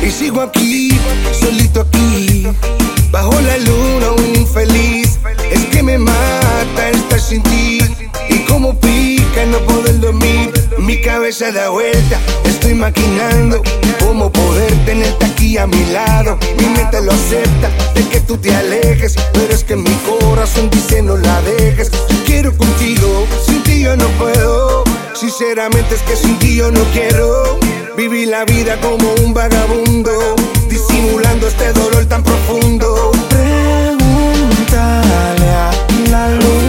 y 0.01 0.09
sigo 0.09 0.39
aquí, 0.39 0.89
solito 1.37 1.81
aquí, 1.81 2.47
bajo 3.11 3.33
la 3.41 3.57
luna, 3.57 4.11
un 4.11 4.35
infeliz. 4.35 5.19
Es 5.51 5.65
que 5.65 5.83
me 5.83 5.97
mata 5.97 6.89
estar 6.93 7.19
sin 7.19 7.43
ti 7.43 7.79
y 8.29 8.37
como 8.45 8.79
pica 8.79 9.45
no 9.47 9.57
poder 9.65 9.99
dormir. 9.99 10.53
Mi 10.77 11.01
cabeza 11.01 11.51
da 11.51 11.69
vuelta, 11.69 12.17
estoy 12.45 12.73
maquinando 12.73 13.61
cómo 13.99 14.31
poder 14.31 14.73
tenerte 14.85 15.25
aquí 15.25 15.57
a 15.57 15.67
mi 15.67 15.85
lado. 15.87 16.37
Mi 16.57 16.65
mente 16.67 17.01
lo 17.01 17.11
acepta 17.11 17.69
de 17.95 18.07
que 18.07 18.21
tú 18.21 18.37
te 18.37 18.55
alejes, 18.55 19.15
pero 19.33 19.53
es 19.53 19.65
que 19.65 19.75
mi 19.75 19.93
corazón 20.07 20.69
dice 20.69 21.01
no 21.01 21.17
la 21.17 21.41
dejes. 21.41 21.91
Yo 21.91 22.23
quiero 22.25 22.55
contigo, 22.55 23.27
sin 23.45 23.61
ti 23.63 23.81
yo 23.81 23.97
no 23.97 24.07
puedo. 24.11 24.86
Sinceramente 25.19 25.95
es 25.95 26.01
que 26.03 26.15
sin 26.15 26.37
ti 26.37 26.57
yo 26.57 26.69
no 26.71 26.83
quiero 26.93 27.57
vivir 27.97 28.27
la 28.27 28.45
vida 28.45 28.79
como 28.79 29.15
un 29.15 29.33
vagabundo, 29.33 30.11
disimulando 30.69 31.47
este 31.47 31.73
dolor 31.73 32.05
tan 32.05 32.21
profundo. 32.21 33.11
Pregúntale 33.27 33.97
a 35.49 35.71
la 36.11 36.29
luz. 36.35 36.66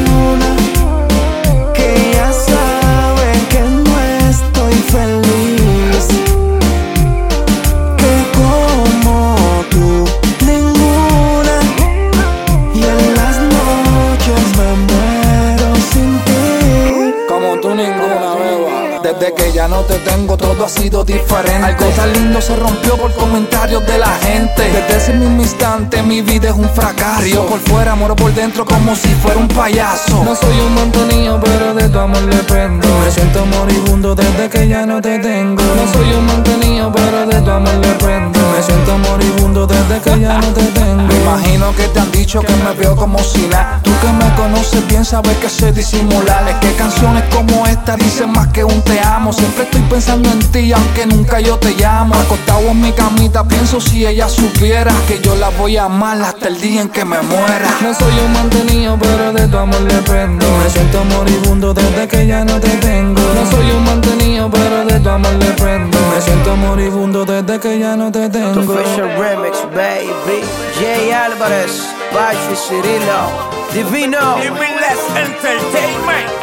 no 19.68 19.82
te 19.82 19.98
tengo, 19.98 20.36
todo 20.36 20.64
ha 20.64 20.68
sido 20.68 21.04
diferente. 21.04 21.64
Algo 21.64 21.86
tan 21.96 22.12
lindo 22.12 22.40
se 22.40 22.56
rompió 22.56 22.96
por 22.96 23.12
comentarios 23.14 23.86
de 23.86 23.98
la 23.98 24.10
gente. 24.22 24.62
Desde 24.62 24.96
ese 24.96 25.12
mismo 25.12 25.42
instante 25.42 26.02
mi 26.02 26.22
vida 26.22 26.48
es 26.48 26.54
un 26.54 26.68
fracaso. 26.70 27.26
Yo 27.26 27.46
por 27.46 27.60
fuera 27.60 27.94
muero 27.94 28.16
por 28.16 28.32
dentro 28.34 28.64
como 28.64 28.94
si 28.96 29.08
fuera 29.08 29.38
un 29.38 29.48
payaso. 29.48 30.24
No 30.24 30.34
soy 30.34 30.58
un 30.60 30.74
mantenido, 30.74 31.40
pero 31.40 31.74
de 31.74 31.88
tu 31.88 31.98
amor 31.98 32.24
dependo. 32.26 32.88
Me 33.04 33.10
siento 33.10 33.44
moribundo 33.46 34.14
desde 34.14 34.48
que 34.48 34.68
ya 34.68 34.86
no 34.86 35.00
te 35.00 35.18
tengo. 35.18 35.62
No 35.62 35.92
soy 35.92 36.12
un 36.12 36.26
mantenido, 36.26 36.92
pero 36.92 37.26
de 37.26 37.40
tu 37.40 37.50
amor 37.50 37.80
dependo. 37.80 38.40
Me 38.56 38.62
siento 38.62 38.98
moribundo 38.98 39.66
desde 39.66 40.00
que 40.00 40.20
ya 40.20 40.38
no 40.38 40.48
te 40.48 40.62
tengo. 40.62 41.02
Me 41.08 41.14
imagino 41.16 41.74
que 41.74 41.88
te 41.88 42.00
han 42.00 42.10
dicho 42.10 42.40
que 42.40 42.52
me 42.54 42.72
veo 42.74 42.96
como 42.96 43.18
si 43.18 43.46
nada. 43.46 43.80
Tú 43.82 43.90
que 44.00 44.12
me 44.12 44.34
conoces 44.34 44.86
bien 44.88 45.04
sabes 45.04 45.36
que 45.38 45.48
sé 45.48 45.72
disimular. 45.72 46.48
Es 46.48 46.56
que 46.56 46.74
canciones 46.74 47.24
como 47.34 47.66
esta 47.66 47.96
dicen 47.96 48.32
más 48.32 48.48
que 48.48 48.64
un 48.64 48.82
te 48.82 48.98
amo. 49.00 49.32
Estoy 49.60 49.80
pensando 49.90 50.30
en 50.30 50.38
ti, 50.50 50.72
aunque 50.72 51.04
nunca 51.06 51.40
yo 51.40 51.56
te 51.58 51.74
llamo. 51.74 52.14
Acostado 52.14 52.60
en 52.70 52.80
mi 52.80 52.92
camita, 52.92 53.42
pienso 53.46 53.80
si 53.80 54.06
ella 54.06 54.28
supiera 54.28 54.92
que 55.08 55.20
yo 55.20 55.34
la 55.34 55.48
voy 55.50 55.76
a 55.76 55.84
amar 55.84 56.20
hasta 56.22 56.48
el 56.48 56.60
día 56.60 56.82
en 56.82 56.88
que 56.88 57.04
me 57.04 57.20
muera. 57.22 57.68
No 57.82 57.92
soy 57.92 58.12
un 58.24 58.32
mantenido, 58.32 58.96
pero 59.00 59.32
de 59.32 59.48
tu 59.48 59.58
amor 59.58 59.82
dependo. 59.82 60.46
Me 60.62 60.70
siento 60.70 61.04
moribundo 61.04 61.74
desde 61.74 62.06
que 62.06 62.26
ya 62.26 62.44
no 62.44 62.60
te 62.60 62.68
tengo. 62.76 63.20
No 63.20 63.50
soy 63.50 63.70
un 63.72 63.84
mantenido, 63.84 64.48
pero 64.50 64.84
de 64.84 65.00
tu 65.00 65.08
amor 65.08 65.36
dependo. 65.38 65.98
Me 66.14 66.20
siento 66.20 66.56
moribundo 66.56 67.24
desde 67.24 67.58
que 67.58 67.78
ya 67.78 67.96
no 67.96 68.12
te 68.12 68.28
tengo. 68.28 68.62
Tu 68.62 68.72
Remix, 68.72 69.58
baby. 69.74 70.40
Jay 70.78 71.10
Álvarez, 71.10 71.82
Pachi 72.12 72.54
Cirilo, 72.54 73.28
Divino. 73.72 74.36
Divino 74.36 74.78
Entertainment. 75.16 76.37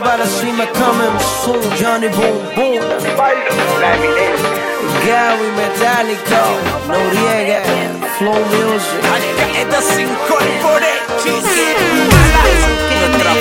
coming, 0.00 0.20
I 0.20 0.26
see 0.26 0.52
my 0.52 0.66
coming 0.78 1.18
soon. 1.42 1.62
Johnny 1.76 2.08
Boom 2.08 2.38
Boom. 2.54 2.82
Gary 5.04 5.50
Metallico, 5.58 6.42
Noriega, 6.86 7.62
Flow 8.18 8.40
Music. 8.52 9.00
Esta 9.56 9.80
5 9.80 10.12
por 10.62 10.82
el 10.82 10.98
chiste. 11.22 11.64
Nuestra 13.10 13.32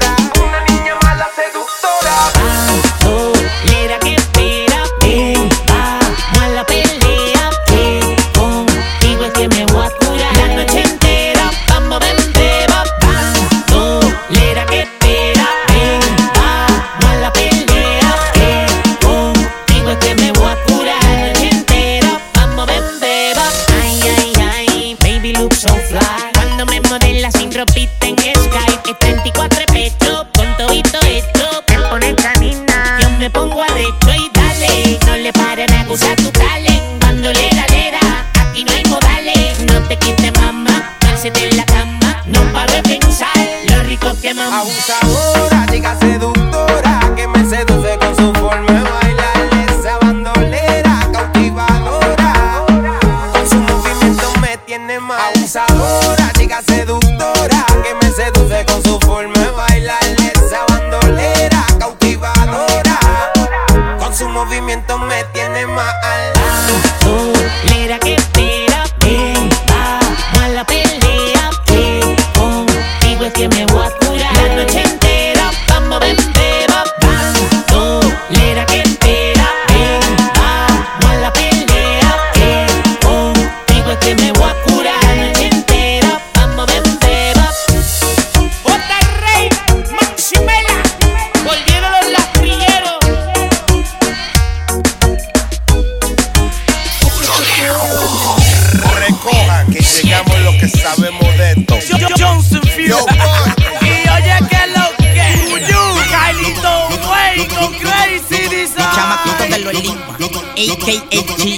cintura. 0.00 0.61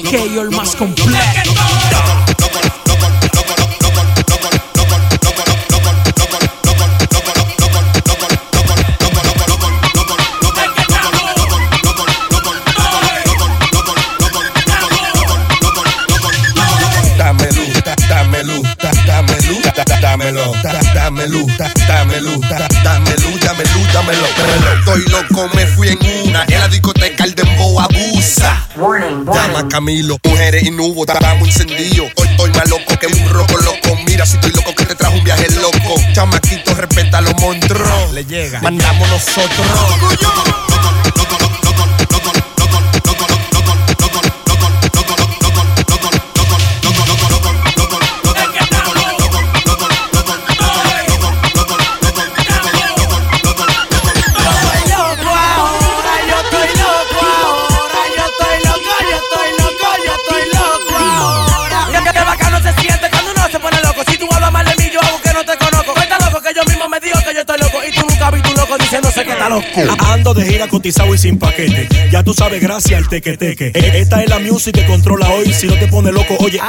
DJ, 0.04 0.38
el 0.38 0.50
más 0.50 0.76
completo. 0.76 1.14
dámelo, 20.14 20.52
dame 20.94 21.26
luz, 21.28 21.46
dame 21.56 22.20
luz, 22.20 22.40
dame 22.48 23.64
luz, 23.64 23.92
dame 23.92 24.14
luz, 24.16 24.34
loco, 25.10 25.48
Mujeres 29.84 30.62
y 30.62 30.70
nubo, 30.70 31.04
damos 31.04 31.46
encendido. 31.46 32.04
Hoy 32.16 32.28
estoy 32.30 32.50
más 32.52 32.70
loco 32.70 32.98
que 32.98 33.06
un 33.06 33.28
roco 33.28 33.58
loco. 33.58 33.98
Mira, 34.06 34.24
si 34.24 34.36
estoy 34.36 34.52
loco 34.52 34.74
que 34.74 34.86
te 34.86 34.94
trajo 34.94 35.14
un 35.14 35.24
viaje 35.24 35.46
loco. 35.60 36.00
Chamaquito, 36.14 36.74
respeta 36.74 37.18
a 37.18 37.20
los 37.20 37.38
monstruos. 37.38 38.12
Le 38.14 38.24
llega. 38.24 38.62
Mandamos 38.62 39.06
nosotros. 39.10 40.73
Ando 69.98 70.34
de 70.34 70.44
gira 70.44 70.68
cotizado 70.68 71.14
y 71.14 71.18
sin 71.18 71.38
paquete. 71.38 71.88
Ya 72.10 72.22
tú 72.22 72.32
sabes, 72.32 72.60
gracias 72.60 73.02
al 73.02 73.08
teque 73.08 73.36
teque. 73.36 73.72
Esta 73.74 74.22
es 74.22 74.30
la 74.30 74.38
music 74.38 74.74
que 74.74 74.86
controla 74.86 75.28
hoy. 75.30 75.52
Si 75.52 75.66
no 75.66 75.74
te 75.74 75.88
pone 75.88 76.12
loco, 76.12 76.36
oye. 76.40 76.60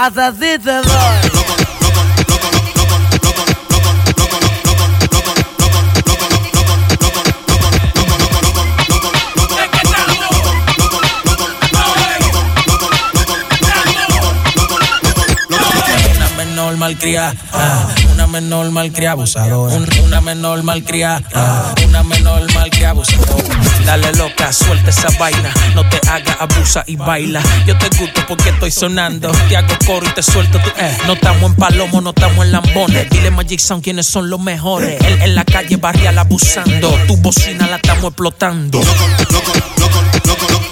malcria, 16.86 17.34
ah, 17.52 17.88
una 18.14 18.28
menor 18.28 18.70
malcria 18.70 19.12
abusadora, 19.12 19.76
una 20.04 20.22
menor 20.22 20.62
malcria, 20.62 21.22
ah, 21.34 21.74
una 21.88 22.04
menor 22.04 22.42
malcria 22.54 22.65
Dale 23.86 24.12
loca, 24.14 24.54
suelta 24.54 24.92
esa 24.92 25.10
vaina. 25.18 25.52
No 25.74 25.88
te 25.90 26.00
haga 26.08 26.38
abusa 26.40 26.84
y 26.86 26.96
baila. 26.96 27.42
Yo 27.66 27.76
te 27.78 27.90
gusto 27.98 28.22
porque 28.28 28.50
estoy 28.50 28.70
sonando. 28.70 29.32
Te 29.50 29.58
hago 29.58 29.76
coro 29.86 30.06
y 30.06 30.10
te 30.10 30.22
suelto 30.22 30.60
tu 30.60 30.70
eh. 30.70 30.98
No 31.08 31.14
estamos 31.14 31.52
en 31.52 31.56
palomo, 31.56 32.02
no 32.02 32.12
estamos 32.12 32.46
en 32.46 32.52
lambones. 32.52 33.10
Dile 33.10 33.32
Magic 33.32 33.60
Sound 33.60 33.84
quiénes 33.84 34.06
son 34.06 34.30
los 34.30 34.40
mejores. 34.40 35.02
Él 35.02 35.22
en 35.22 35.36
la 35.36 35.46
calle 35.46 35.78
barrial 35.78 36.18
abusando. 36.18 36.92
Tu 37.08 37.18
bocina 37.18 37.68
la 37.68 37.78
estamos 37.78 38.06
explotando. 38.06 38.80
Loco, 38.80 39.08
loco, 39.32 39.54
loco, 40.28 40.48
loco. 40.52 40.65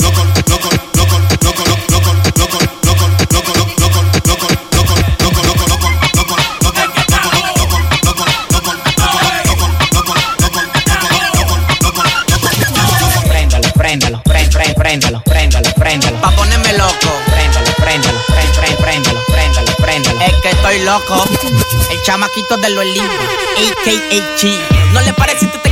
loco. 20.93 21.23
El 21.89 22.01
chamaquito 22.03 22.57
de 22.57 22.69
los 22.69 22.85
libros, 22.85 23.25
AKHG. 23.57 24.93
¿No 24.93 25.01
le 25.01 25.13
parece 25.13 25.47
tu 25.47 25.62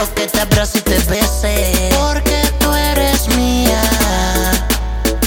toque, 0.00 0.26
te 0.26 0.40
abrace 0.40 0.78
y 0.78 0.80
te 0.82 0.98
bese. 1.10 1.90
Porque 1.98 2.40
tú 2.58 2.72
eres 2.72 3.28
mía, 3.36 3.82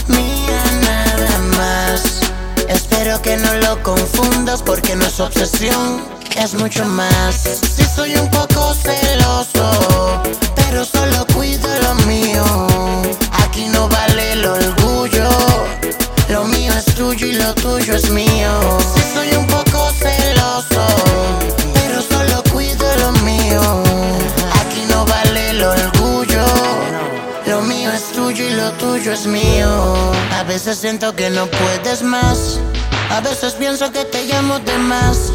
mía 0.07 0.63
nada 0.81 1.37
más. 1.57 2.01
Espero 2.67 3.21
que 3.21 3.37
no 3.37 3.53
lo 3.55 3.81
confundas 3.83 4.61
porque 4.61 4.95
no 4.95 5.05
es 5.05 5.19
obsesión, 5.19 6.03
es 6.37 6.53
mucho 6.55 6.85
más. 6.85 7.35
Si 7.75 7.83
soy 7.83 8.15
un 8.15 8.29
poco 8.29 8.73
celoso, 8.73 10.21
pero 10.55 10.85
solo 10.85 11.25
cuido 11.33 11.69
lo 11.81 11.95
mío. 12.05 12.43
Aquí 13.43 13.67
no 13.67 13.87
vale 13.89 14.33
el 14.33 14.45
orgullo. 14.45 15.29
Lo 16.29 16.45
mío 16.45 16.73
es 16.73 16.85
tuyo 16.95 17.27
y 17.27 17.33
lo 17.33 17.53
tuyo 17.53 17.95
es 17.95 18.09
mío. 18.09 18.77
Si 18.95 19.01
soy 19.13 19.33
un 19.37 19.45
es 29.11 29.25
mío. 29.25 30.11
A 30.31 30.43
veces 30.43 30.77
siento 30.77 31.13
que 31.15 31.29
no 31.29 31.47
puedes 31.47 32.03
más. 32.03 32.59
A 33.09 33.19
veces 33.19 33.53
pienso 33.53 33.91
que 33.91 34.05
te 34.05 34.25
llamo 34.25 34.59
de 34.59 34.77
más. 34.77 35.31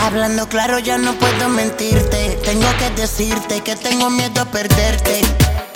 Hablando 0.00 0.48
claro, 0.48 0.78
ya 0.80 0.98
no 0.98 1.12
puedo 1.14 1.48
mentirte. 1.48 2.38
Tengo 2.44 2.66
que 2.78 2.90
decirte 3.00 3.60
que 3.60 3.76
tengo 3.76 4.10
miedo 4.10 4.40
a 4.40 4.46
perderte. 4.46 5.20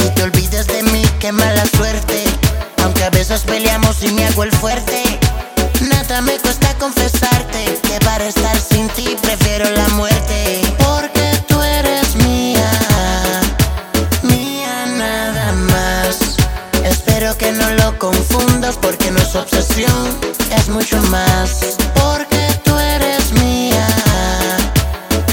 Y 0.05 0.15
te 0.15 0.23
olvides 0.23 0.67
de 0.67 0.83
mí, 0.85 1.03
qué 1.21 1.31
mala 1.31 1.65
suerte. 1.67 2.25
Aunque 2.83 3.05
a 3.05 3.11
veces 3.11 3.43
peleamos 3.43 4.03
y 4.03 4.09
me 4.13 4.27
hago 4.27 4.43
el 4.43 4.53
fuerte. 4.53 5.03
Nada 5.89 6.21
me 6.23 6.39
cuesta 6.39 6.75
confesarte 6.75 7.79
que 7.83 8.05
para 8.05 8.27
estar 8.27 8.59
sin 8.59 8.89
ti 8.89 9.17
prefiero 9.23 9.71
la 9.71 9.89
muerte. 9.91 10.63
Porque 10.79 11.28
que 17.39 17.53
no 17.53 17.71
lo 17.71 17.99
confundas 17.99 18.77
porque 18.77 19.11
no 19.11 19.19
es 19.21 19.35
obsesión, 19.37 20.19
es 20.57 20.69
mucho 20.69 21.01
más. 21.05 21.77
Porque 21.95 22.47
tú 22.65 22.77
eres 22.77 23.33
mía, 23.33 23.87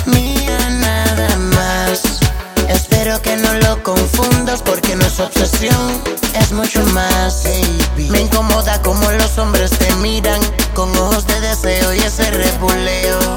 mía 0.06 0.70
nada 0.70 1.36
más. 1.38 2.04
Espero 2.70 3.22
que 3.22 3.36
no 3.38 3.54
lo 3.56 3.82
confundas 3.84 4.62
porque 4.62 4.96
no 4.96 5.06
es 5.06 5.20
obsesión, 5.20 6.02
es 6.40 6.52
mucho 6.52 6.84
más. 6.88 7.44
Me 7.98 8.22
incomoda 8.22 8.82
como 8.84 9.12
los 9.12 9.38
hombres 9.38 9.72
te 9.72 9.92
miran 9.96 10.42
con 10.74 10.96
ojos 10.98 11.26
de 11.26 11.40
deseo 11.42 11.94
y 11.94 12.00
ese 12.00 12.30
repuleo. 12.30 13.36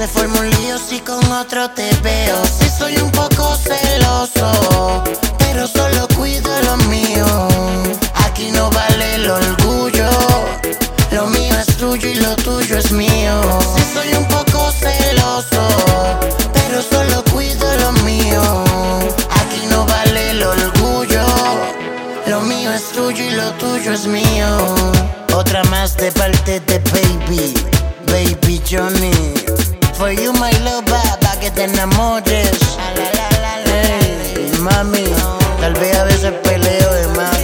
Se 0.00 0.08
forma 0.08 0.40
un 0.40 0.48
lío 0.48 0.78
si 0.78 0.98
con 1.00 1.22
otro 1.30 1.68
te 1.72 1.90
veo. 2.02 2.42
Si 2.46 2.70
soy 2.70 2.96
un 2.96 3.10
poco 3.10 3.54
celoso, 3.54 5.04
pero 5.38 5.66
solo 5.66 6.08
cuido 6.16 6.50
lo 6.62 6.78
mío. 6.88 7.26
Aquí 8.14 8.50
no 8.50 8.70
vale 8.70 9.16
el 9.16 9.30
orgullo. 9.30 10.08
Lo 11.12 11.26
mío 11.26 11.54
es 11.60 11.76
tuyo 11.76 12.08
y 12.08 12.14
lo 12.14 12.34
tuyo 12.36 12.78
es 12.78 12.90
mío. 12.92 13.42
Si 13.76 13.82
soy 13.92 14.14
un 14.14 14.26
poco 14.28 14.72
celoso, 14.72 15.68
pero 16.54 16.80
solo 16.80 17.22
cuido 17.30 17.66
lo 17.80 17.92
mío. 18.02 18.40
Aquí 19.42 19.66
no 19.68 19.84
vale 19.84 20.30
el 20.30 20.42
orgullo. 20.42 21.26
Lo 22.26 22.40
mío 22.40 22.72
es 22.72 22.84
tuyo 22.92 23.22
y 23.22 23.32
lo 23.32 23.52
tuyo 23.58 23.92
es 23.92 24.06
mío. 24.06 24.74
Otra 25.34 25.62
más 25.64 25.94
de 25.98 26.10
parte 26.12 26.58
de 26.60 26.78
Baby, 26.78 27.52
Baby 28.06 28.62
Johnny. 28.66 29.49
For 30.00 30.12
you, 30.12 30.32
my 30.32 30.50
lover, 30.64 31.18
pa' 31.20 31.36
que 31.38 31.50
te 31.50 31.64
enamores. 31.64 32.58
Hey, 33.66 34.50
mami, 34.58 35.04
tal 35.60 35.74
vez 35.74 35.94
a 35.94 36.04
veces 36.04 36.32
peleo 36.42 36.90
de 36.94 37.08
más, 37.08 37.36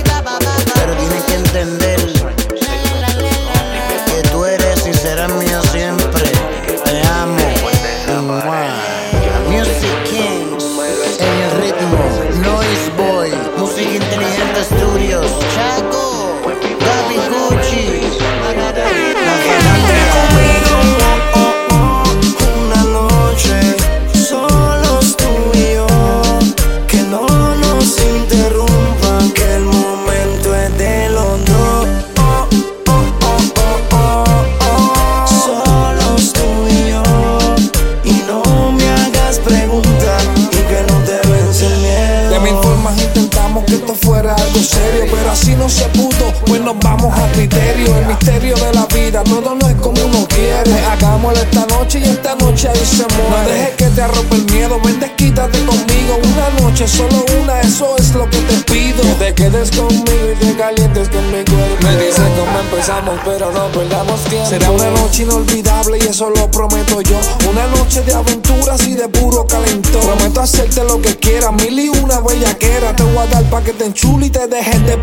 pero 0.75 0.97
tienes 0.97 1.23
que 1.25 1.35
entender 1.35 2.01
que 4.07 4.29
tú 4.31 4.47
eres 4.47 4.87
y 4.87 4.95
serás 4.95 5.31
mío 5.33 5.61
siempre. 5.71 6.33
Te 6.83 7.03
amo. 7.09 8.66
Se 45.69 45.85
pudo, 45.89 46.33
pues 46.47 46.61
nos 46.61 46.79
vamos 46.79 47.12
a 47.19 47.27
criterio. 47.33 47.97
El 47.99 48.07
misterio 48.07 48.57
de 48.57 48.73
la 48.73 48.87
vida, 48.87 49.25
todo 49.25 49.55
no 49.55 49.69
es 49.69 49.75
como 49.77 50.01
uno 50.05 50.27
quiere. 50.29 50.73
Hagámoslo 50.93 51.41
esta 51.41 51.67
noche 51.67 52.01
y 52.01 52.05
esta 52.05 52.35
noche 52.37 52.69
ahí 52.69 52.85
se 52.85 53.07
muere. 53.14 53.31
No 53.31 53.49
dejes 53.49 53.77
que 53.77 53.87
te 53.87 54.03
arrope 54.03 54.37
el 54.37 54.45
miedo, 54.53 54.81
ven 54.85 55.01
desquítate 55.01 55.59
conmigo. 55.64 56.19
Una 56.23 56.62
noche, 56.62 56.87
solo 56.87 57.25
una, 57.43 57.61
eso 57.61 57.97
es 57.99 58.14
lo 58.14 58.29
que 58.31 58.39
te 58.39 58.73
pido. 58.73 59.03
Que 59.03 59.25
te 59.25 59.35
quedes 59.35 59.71
conmigo 59.71 60.33
y 60.33 60.45
te 60.45 60.57
calientes 60.57 61.09
con 61.09 61.27
mi 61.27 61.45
cuerpo. 61.45 61.83
Me 61.83 61.97
dices 61.97 62.25
cómo 62.39 62.59
empezamos, 62.61 63.19
pero 63.25 63.51
no 63.53 63.67
perdamos 63.69 64.21
tiempo. 64.25 64.49
Será 64.49 64.71
una 64.71 64.91
noche 64.91 65.23
inolvidable 65.25 65.99
y 65.99 66.07
eso 66.07 66.31
lo 66.31 66.51
prometo 66.51 67.01
yo. 67.01 67.19
Una 67.51 67.67
noche 67.69 68.03
de 68.03 68.14
aventuras 68.14 68.87
y 68.87 68.95
de 68.95 69.09
puro 69.09 69.47
calentón. 69.47 70.03
Prometo 70.03 70.41
hacerte 70.41 70.85
lo 70.85 71.01
que 71.01 71.17
quieras, 71.17 71.53
mil 71.53 71.79
y 71.79 71.89
una 71.89 72.21
bellaquera. 72.21 72.95
Te 72.95 73.03
voy 73.03 73.19
a 73.19 73.27
dar 73.27 73.45
pa' 73.45 73.62
que 73.62 73.73
te 73.73 73.87
enchule 73.87 74.27
y 74.27 74.31
te 74.31 74.47
dejes 74.47 74.87
de 74.87 74.97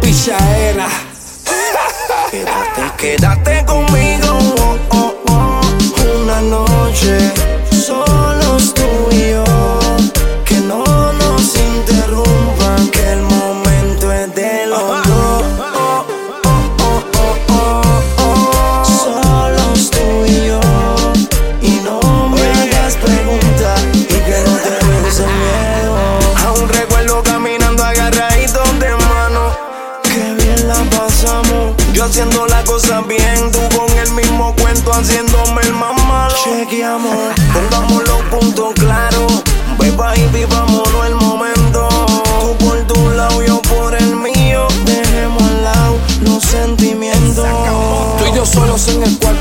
Quédate, 2.32 2.82
quédate 2.98 3.66
conmigo. 3.66 4.28
oh, 4.60 4.78
oh, 4.92 5.14
oh. 5.30 5.62
Una 6.24 6.42
noche 6.42 7.33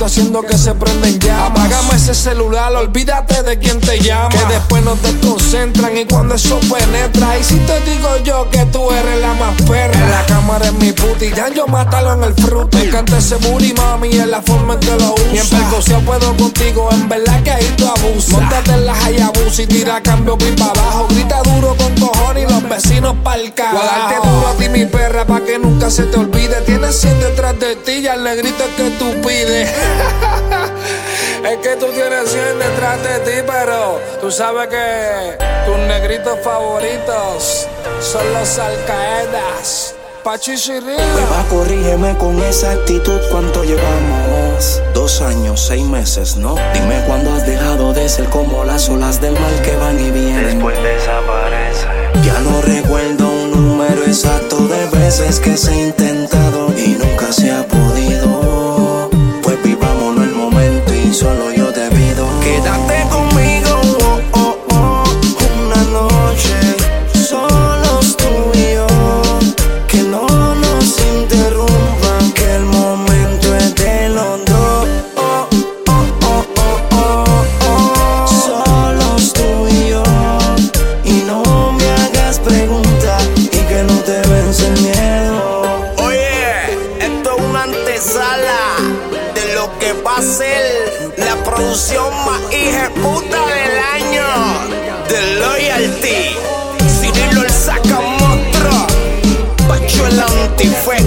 haciendo 0.05 0.43
que 0.43 0.57
se 0.59 0.75
prenden 0.75 1.19
llamas. 1.19 1.51
Apágame 1.51 1.97
ese 1.97 2.15
celular, 2.15 2.75
olvídate 2.75 3.43
de 3.43 3.59
quien 3.59 3.81
te 3.81 4.01
llama. 4.01 4.31
Que 4.31 4.45
después 4.53 4.83
nos 4.83 5.01
desconcentran 5.03 5.97
y 5.97 6.05
cuando 6.05 6.35
eso 6.35 6.59
penetra. 6.61 7.39
Y 7.39 7.45
si 7.45 7.57
te 7.59 7.81
digo 7.81 8.09
yo 8.25 8.49
que 8.51 8.65
tú 8.67 8.91
eres 8.91 9.21
la 9.21 9.35
más 9.35 9.61
perra. 9.63 9.95
En 9.95 10.11
la 10.11 10.25
cámara 10.27 10.67
es 10.67 10.73
mi 10.75 10.93
puti, 10.93 11.31
ya 11.31 11.49
yo 11.49 11.67
mátalo 11.67 12.15
en 12.15 12.25
el 12.25 12.35
fruto. 12.35 12.79
Me 12.79 12.85
encanta 12.85 13.19
ese 13.19 13.37
booty, 13.37 13.73
mami, 13.75 14.13
en 14.13 14.31
la 14.31 14.43
forma 14.43 14.75
en 14.75 14.81
que 14.81 14.97
lo 14.97 15.15
usa. 15.15 15.33
Y 15.33 15.39
en 15.39 15.49
precaución 15.49 16.05
puedo 16.05 16.37
contigo, 16.37 16.89
en 16.93 17.09
verdad 17.09 17.43
que 17.43 17.51
ahí 17.51 17.75
tú 17.77 17.87
abusas. 17.89 18.31
Montate 18.31 18.73
en 18.73 18.87
la 18.87 18.95
Hayabusa 18.95 19.63
y 19.63 19.67
tira 19.67 20.03
cambio 20.03 20.37
pipa 20.39 20.67
abajo. 20.67 21.07
Grita 21.11 21.43
duro 21.43 21.77
con 21.77 21.95
cojones 21.97 22.45
y 22.49 22.53
los 22.53 22.69
vecinos 22.69 23.15
pa'l 23.23 23.53
carajo. 23.55 23.79
Voy 23.79 23.87
a 23.87 23.99
darte 23.99 24.29
duro 24.29 24.49
a 24.49 24.55
ti, 24.55 24.69
mi 24.69 24.87
perra, 24.87 25.27
pa' 25.27 25.41
que 25.41 25.59
nunca 25.59 25.91
se 25.91 26.05
te 26.05 26.17
olvide. 26.17 26.61
Tienes 26.67 27.01
100 27.01 27.21
detrás 27.21 27.59
de 27.59 27.77
ti 27.77 27.93
y 27.93 28.07
al 28.07 28.25
negrito 28.25 28.65
es 28.65 28.71
que 28.77 28.91
tú 28.99 29.21
pides. 29.27 29.71
es 31.51 31.59
que 31.59 31.77
tú 31.77 31.87
tienes 31.93 32.31
100 32.31 32.59
detrás 32.59 33.03
de 33.03 33.19
ti, 33.21 33.43
pero 33.47 34.01
tú 34.21 34.31
sabes 34.31 34.69
que 34.69 35.39
tus 35.67 35.79
negritos 35.79 36.39
favoritos 36.43 37.67
son 38.01 38.33
los 38.33 38.59
alcaedas. 38.59 39.95
Pachi. 40.23 40.53
Beba, 40.81 41.45
corrígeme 41.51 42.17
con 42.17 42.41
esa 42.45 42.71
actitud. 42.71 43.21
¿Cuánto 43.33 43.65
llevamos? 43.65 44.81
Dos 44.95 45.21
años, 45.21 45.61
seis 45.61 45.85
meses, 45.85 46.37
¿no? 46.37 46.55
Dime 46.73 47.03
cuándo 47.09 47.33
has 47.33 47.45
dejado 47.45 47.93
de 47.93 48.09
ser 48.09 48.27
como 48.27 48.63
las 48.63 48.89
olas 48.89 49.21
del 49.21 49.33
mar 49.33 49.53
que 49.65 49.75
van 49.75 49.99
y 49.99 50.13
vienen. 50.13 50.45
Después 50.45 50.81
desaparece. 50.81 51.87
Ya 52.25 52.39
no 52.39 52.63
recuerdo 52.63 53.29
un 53.29 53.51
número 53.51 54.05
exacto 54.05 54.69
de 54.69 54.87
veces 54.97 55.41
que 55.41 55.57
se 55.57 55.73
ha 55.73 55.87
intentado 55.87 56.69
y 56.79 56.91
nunca 56.91 57.33
se 57.33 57.51
ha 57.51 57.67
podido. 57.67 57.92
Solo 61.13 61.53
yo 61.53 61.67
te 61.73 61.89
pido. 61.91 62.27
Quédate 62.41 63.07
conmigo, 63.11 63.81
oh, 64.01 64.21
oh, 64.33 64.57
oh, 64.71 65.05
una 65.65 65.83
noche, 65.85 66.55
solos 67.13 68.17
tú 68.17 68.51
y 68.55 68.75
yo. 68.75 68.87
Que 69.89 69.99
no 69.99 70.27
nos 70.55 70.99
interrumpan, 71.01 72.33
que 72.33 72.55
el 72.55 72.65
momento 72.65 73.55
es 73.57 73.75
de 73.75 74.09
los 74.09 74.45
dos. 74.47 74.89
Oh, 75.17 75.49
oh, 75.89 76.07
oh, 76.25 76.45
oh, 76.57 76.85
oh, 76.97 77.45
oh. 77.67 78.27
Solos 78.27 79.33
tú 79.35 79.69
y 79.69 79.91
yo. 79.91 80.03
Y 81.05 81.25
no 81.27 81.73
me 81.73 81.91
hagas 81.91 82.39
preguntas 82.39 83.23
y 83.37 83.49
que 83.49 83.83
no 83.83 83.95
te 84.01 84.21
vence 84.29 84.71
miedo. 84.71 85.63
Oye, 85.99 86.73
esto 87.01 87.37
es 87.37 87.45
una 87.45 87.63
antesala 87.65 88.61
de 89.35 89.55
lo 89.55 89.79
que 89.79 89.93
va 89.93 90.17
a 90.17 90.23
ser 90.23 90.82
producción 91.55 92.11
más 92.25 92.41
hija 92.53 92.91
puta 93.03 93.39
del 93.47 93.79
año. 93.97 94.27
De 95.09 95.35
Loyalty. 95.41 96.37
Cirilo 96.89 97.43
el 97.43 97.51
saca 97.51 98.01
monstruo, 98.01 98.87
Pacho 99.69 100.07
el 100.07 100.21
antifeca 100.21 101.02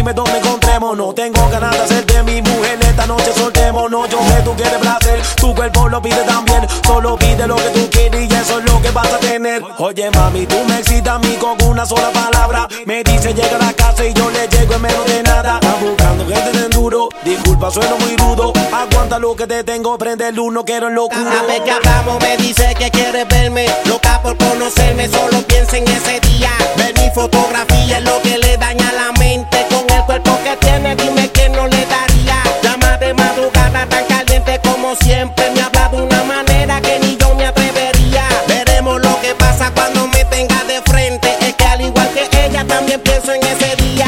Dime 0.00 0.14
dónde 0.14 0.38
encontrémonos 0.38 1.14
Tengo 1.14 1.46
ganas 1.50 1.72
de 1.72 1.78
hacerte 1.82 2.22
mi 2.22 2.40
mujer. 2.40 2.78
Esta 2.80 3.06
noche 3.06 3.34
soltémonos 3.36 4.08
Yo 4.08 4.18
sé 4.28 4.40
tú 4.42 4.54
quieres 4.56 4.78
placer. 4.78 5.20
Tu 5.36 5.54
cuerpo 5.54 5.90
lo 5.90 6.00
pide 6.00 6.22
también 6.24 6.66
Solo 6.86 7.18
pide 7.18 7.46
lo 7.46 7.56
que 7.56 7.68
tú 7.68 7.90
quieres 7.90 8.30
Y 8.30 8.34
eso 8.34 8.60
es 8.60 8.64
lo 8.64 8.80
que 8.80 8.90
vas 8.92 9.12
a 9.12 9.18
tener. 9.18 9.62
Oye 9.76 10.10
mami, 10.12 10.46
tú 10.46 10.56
me 10.66 10.78
excitas 10.78 11.16
a 11.16 11.18
mí 11.18 11.36
con 11.38 11.62
una 11.68 11.84
sola 11.84 12.10
palabra. 12.12 12.66
Me 12.86 13.04
dice 13.04 13.34
llega 13.34 13.56
a 13.56 13.58
la 13.58 13.74
casa 13.74 14.06
y 14.06 14.14
yo 14.14 14.30
le 14.30 14.48
llego 14.48 14.72
en 14.72 14.80
menos 14.80 15.04
de 15.04 15.22
nada. 15.22 15.60
Estás 15.60 15.80
buscando 15.82 16.26
gente 16.26 16.58
de 16.58 16.64
enduro 16.64 17.10
Disculpa, 17.22 17.70
sueno 17.70 17.98
muy 17.98 18.16
rudo. 18.16 18.54
Aguanta 18.72 19.18
lo 19.18 19.36
que 19.36 19.46
te 19.46 19.62
tengo, 19.64 19.98
prende 19.98 20.28
el 20.28 20.40
uno, 20.40 20.64
quiero 20.64 20.88
en 20.88 20.94
locura. 20.94 21.30
Cada 21.30 21.42
vez 21.42 21.60
que 21.60 21.72
hablamos 21.72 22.18
me 22.22 22.38
dice 22.38 22.74
que 22.78 22.90
quiere 22.90 23.26
verme 23.26 23.66
Loca 23.84 24.22
por 24.22 24.34
conocerme, 24.38 25.10
solo 25.10 25.42
piensa 25.42 25.76
en 25.76 25.86
ese 25.88 26.20
día 26.20 26.50
Ver 26.78 26.94
mi 26.98 27.10
fotografía 27.10 27.98
es 27.98 28.04
lo 28.04 28.22
que 28.22 28.38
le 28.38 28.56
daña 28.56 28.90
la 28.92 29.12
mente 29.18 29.66
el 30.00 30.06
cuerpo 30.06 30.38
que 30.44 30.56
tiene, 30.56 30.96
dime 30.96 31.28
que 31.30 31.48
no 31.50 31.66
le 31.66 31.86
daría 31.86 32.42
Llama 32.62 32.96
de 32.98 33.12
madrugada 33.14 33.86
tan 33.86 34.04
caliente 34.06 34.60
como 34.62 34.94
siempre 34.96 35.50
Me 35.54 35.62
habla 35.62 35.88
de 35.88 36.02
una 36.02 36.22
manera 36.24 36.80
que 36.80 36.98
ni 37.00 37.16
yo 37.16 37.34
me 37.34 37.46
atrevería 37.46 38.24
Veremos 38.48 39.00
lo 39.02 39.20
que 39.20 39.34
pasa 39.34 39.70
cuando 39.72 40.06
me 40.08 40.24
tenga 40.26 40.62
de 40.64 40.80
frente 40.82 41.28
Es 41.40 41.54
que 41.54 41.64
al 41.64 41.80
igual 41.82 42.08
que 42.14 42.46
ella 42.46 42.64
también 42.66 43.00
pienso 43.00 43.32
en 43.32 43.42
ese 43.42 43.76
día 43.76 44.06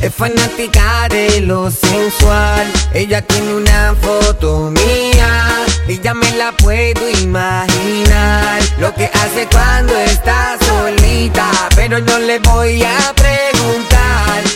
Es 0.00 0.12
fanática 0.14 1.06
de 1.08 1.40
lo 1.42 1.70
sensual. 1.70 2.66
Ella 2.92 3.22
tiene 3.22 3.54
una 3.54 3.94
foto 4.00 4.70
mía. 4.70 5.64
Y 5.86 6.00
ya 6.00 6.12
me 6.14 6.30
la 6.32 6.50
puedo 6.52 7.08
imaginar. 7.08 8.60
Lo 8.78 8.92
que 8.94 9.04
hace 9.04 9.46
cuando 9.46 9.96
está 9.98 10.56
solita. 10.66 11.50
Pero 11.76 12.00
no 12.00 12.18
le 12.18 12.40
voy 12.40 12.82
a 12.82 13.12
preguntar. 13.14 13.91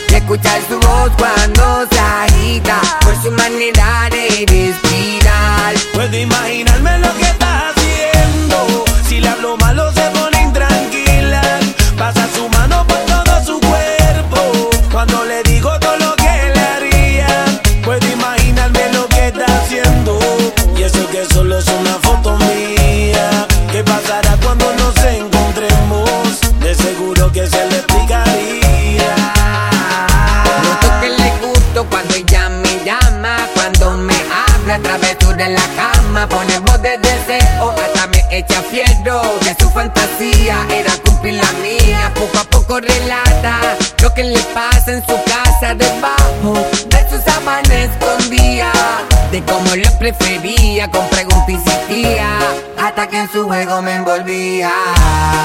Y 0.09 0.15
escuchar 0.15 0.61
su 0.69 0.79
voz 0.79 1.11
cuando 1.17 1.87
se 1.91 1.99
agita. 1.99 2.81
Por 3.01 3.15
su 3.21 3.31
manera 3.31 4.09
de 4.09 4.45
respirar. 4.47 5.75
Puedo 5.93 6.17
imaginarme 6.17 6.99
lo 6.99 7.17
que 7.17 7.26
de 35.37 35.49
la 35.49 35.61
cama, 35.75 36.27
pone 36.27 36.57
voz 36.59 36.81
de 36.81 36.97
deseo, 36.97 37.69
hasta 37.71 38.07
me 38.07 38.25
echa 38.31 38.61
fierro. 38.63 39.21
Que 39.41 39.55
su 39.59 39.69
fantasía 39.69 40.65
era 40.71 40.91
cumplir 41.05 41.35
la 41.35 41.51
mía, 41.61 42.11
poco 42.15 42.39
a 42.39 42.43
poco 42.45 42.79
relata 42.79 43.77
lo 44.01 44.13
que 44.13 44.23
le 44.23 44.39
pasa 44.53 44.93
en 44.93 45.01
su 45.05 45.15
casa 45.25 45.75
debajo 45.75 46.53
de 46.89 47.09
sus 47.09 47.21
escondía, 47.27 48.06
de 49.39 49.43
cómo 49.51 49.69
prefería 49.99 50.89
con 50.89 51.07
preguntas 51.09 51.49
insistía, 51.49 52.39
hasta 52.77 53.07
que 53.07 53.19
en 53.19 53.31
su 53.31 53.45
juego 53.45 53.81
me 53.81 53.95
envolvía. 53.95 54.71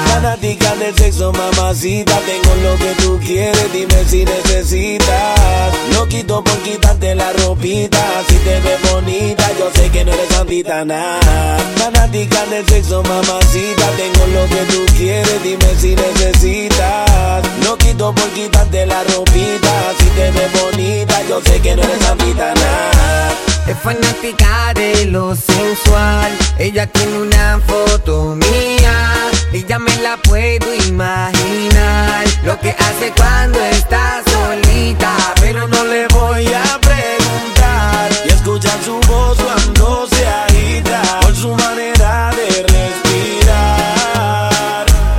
Fanática 0.07 0.75
del 0.77 0.95
sexo, 0.95 1.33
mamacita. 1.33 2.19
Tengo 2.21 2.55
lo 2.63 2.77
que 2.77 3.03
tú 3.03 3.21
quieres, 3.21 3.73
dime 3.73 4.05
si 4.09 4.25
necesitas. 4.25 5.75
No 5.93 6.07
quito 6.07 6.43
por 6.43 6.57
quitarte 6.63 7.15
la 7.15 7.33
ropita. 7.33 7.99
Si 8.29 8.37
te 8.37 8.61
ves 8.61 8.93
bonita, 8.93 9.51
yo 9.59 9.71
sé 9.75 9.91
que 9.91 10.05
no 10.05 10.13
eres 10.13 10.29
santita 10.29 10.85
nada. 10.85 11.59
Fanática 11.77 12.47
del 12.47 12.67
sexo, 12.67 13.03
mamacita. 13.03 13.87
Tengo 13.97 14.27
lo 14.27 14.47
que 14.49 14.73
tú 14.73 14.87
quieres, 14.97 15.43
dime 15.43 15.75
si 15.79 15.95
necesitas. 15.95 17.43
No 17.65 17.77
quito 17.77 18.15
por 18.15 18.29
quitarte 18.31 18.87
la 18.87 19.03
ropita. 19.05 19.93
Si 19.99 20.07
te 20.07 20.31
ves 20.31 20.63
bonita, 20.63 21.23
yo 21.29 21.41
sé 21.43 21.61
que 21.61 21.77
no 21.77 21.83
eres 21.83 21.99
santita 22.01 22.55
nada. 22.55 23.52
Es 23.67 23.79
fanática 23.79 24.73
de 24.75 25.07
lo 25.07 25.37
sensual. 25.37 26.31
Ella 26.59 26.87
tiene 26.89 27.19
una 27.19 27.61
foto 27.67 28.35
mía. 28.35 29.31
Y 29.53 29.65
ya 29.65 29.79
me 29.79 29.95
la 29.99 30.17
puedo 30.17 30.75
imaginar. 30.89 32.25
Lo 32.45 32.59
que 32.59 32.71
hace 32.71 33.13
cuando 33.17 33.61
está 33.61 34.23
solita. 34.27 35.15
Pero 35.41 35.69
no 35.69 35.85
le 35.85 36.09
voy 36.09 36.47
a 36.47 36.79
preguntar. 36.81 38.11
Y 38.27 38.31
escuchar 38.31 38.79
su 38.85 38.99
voz 39.07 39.39
cuando 39.39 40.09
se 40.09 40.27
agita. 40.27 41.21
Por 41.21 41.37
su 41.37 41.55
manera 41.55 42.31
de 42.35 42.67
respirar. 42.67 44.07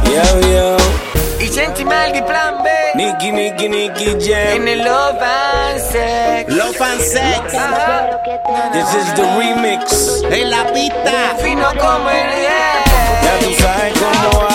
Yo, 0.06 0.24
yo. 0.50 0.78
Y 1.40 1.48
senti 1.48 1.86
mal 1.86 2.12
di 2.12 2.22
plan 2.22 2.62
B. 2.62 2.70
Nicky, 2.96 3.32
Nicky, 3.32 3.70
Nicky 3.70 4.18
Jam. 4.20 4.58
En 4.58 4.68
el 4.68 4.80
Love 4.84 5.24
This 6.84 7.00
is 8.94 9.14
the 9.16 9.24
remix. 9.38 10.22
En 10.30 10.50
la 10.50 10.66
pista. 10.74 11.38
Fino 11.42 11.70
como 11.80 12.10
el 12.10 12.30
yeah. 12.42 12.84
Ya 13.24 13.40
tú 13.40 13.54
sabes 13.58 13.94
cómo 13.94 14.44
va. 14.44 14.53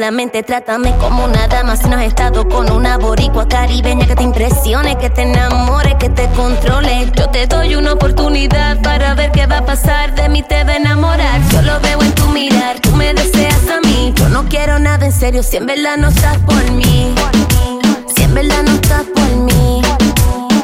Solamente 0.00 0.42
trátame 0.42 0.96
como 0.96 1.26
una 1.26 1.46
dama 1.46 1.76
si 1.76 1.86
no 1.86 1.96
has 1.96 2.04
estado 2.04 2.48
con 2.48 2.72
una 2.72 2.96
boricua 2.96 3.46
caribeña 3.46 4.06
que 4.06 4.16
te 4.16 4.22
impresione, 4.22 4.96
que 4.96 5.10
te 5.10 5.24
enamore, 5.24 5.98
que 5.98 6.08
te 6.08 6.26
controle. 6.30 7.12
Yo 7.14 7.28
te 7.28 7.46
doy 7.46 7.74
una 7.74 7.92
oportunidad 7.92 8.80
para 8.80 9.14
ver 9.14 9.30
qué 9.30 9.44
va 9.46 9.58
a 9.58 9.66
pasar. 9.66 10.14
De 10.14 10.30
mí 10.30 10.42
te 10.42 10.64
va 10.64 10.72
a 10.72 10.76
enamorar. 10.76 11.42
Yo 11.52 11.60
lo 11.60 11.78
veo 11.80 12.00
en 12.00 12.14
tu 12.14 12.24
mirar, 12.28 12.80
tú 12.80 12.92
me 12.92 13.12
deseas 13.12 13.68
a 13.68 13.86
mí. 13.86 14.14
Yo 14.16 14.30
no 14.30 14.48
quiero 14.48 14.78
nada 14.78 15.04
en 15.04 15.12
serio 15.12 15.42
si 15.42 15.58
en 15.58 15.66
verdad 15.66 15.98
no 15.98 16.08
estás 16.08 16.38
por 16.38 16.70
mí. 16.70 17.14
Si 18.16 18.22
en 18.22 18.32
verdad 18.32 18.62
no 18.64 18.72
estás 18.72 19.04
por 19.14 19.36
mí. 19.36 19.82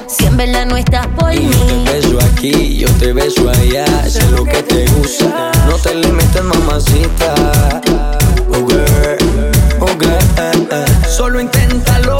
Si 0.08 0.24
en 0.24 0.36
verdad 0.38 0.64
no 0.64 0.78
estás 0.78 1.06
por 1.08 1.28
mí. 1.28 1.50
yo 1.50 1.84
te 1.84 1.92
beso 1.92 2.18
aquí, 2.32 2.78
yo 2.78 2.88
te 2.92 3.12
beso 3.12 3.50
allá, 3.50 4.08
sé 4.08 4.30
lo 4.30 4.44
que 4.44 4.62
te 4.62 4.86
gusta. 4.92 5.52
No 5.66 5.76
te 5.76 5.94
limites, 5.94 6.42
mamacita. 6.42 8.15
Oh 8.58 8.66
girl. 9.98 10.26
Solo 11.06 11.40
inténtalo. 11.40 12.16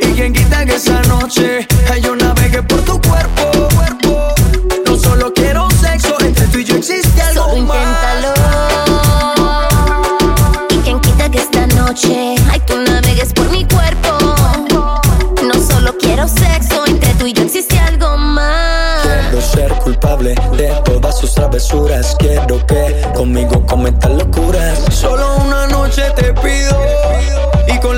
Y 0.00 0.12
quien 0.14 0.32
quita 0.32 0.64
que 0.64 0.76
esa 0.76 1.02
noche 1.02 1.66
ay, 1.90 2.06
de 20.18 20.72
todas 20.84 21.18
sus 21.18 21.34
travesuras. 21.34 22.16
Quiero 22.18 22.64
que 22.66 23.02
conmigo 23.14 23.64
cometas 23.66 24.10
locuras. 24.12 24.78
Solo 24.90 25.36
una 25.44 25.66
noche 25.66 26.02
te 26.16 26.32
pido. 26.32 26.76
Y 27.68 27.78
con 27.80 27.95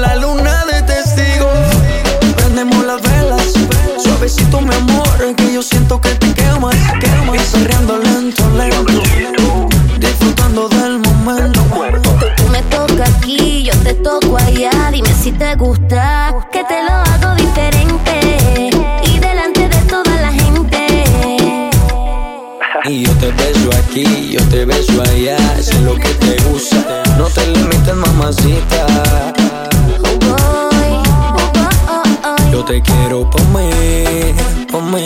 Yo 33.09 33.24
te 33.24 33.30
quiero 33.30 33.30
por 33.30 33.40
mí, 33.48 34.34
por 34.70 34.82
mí, 34.82 35.02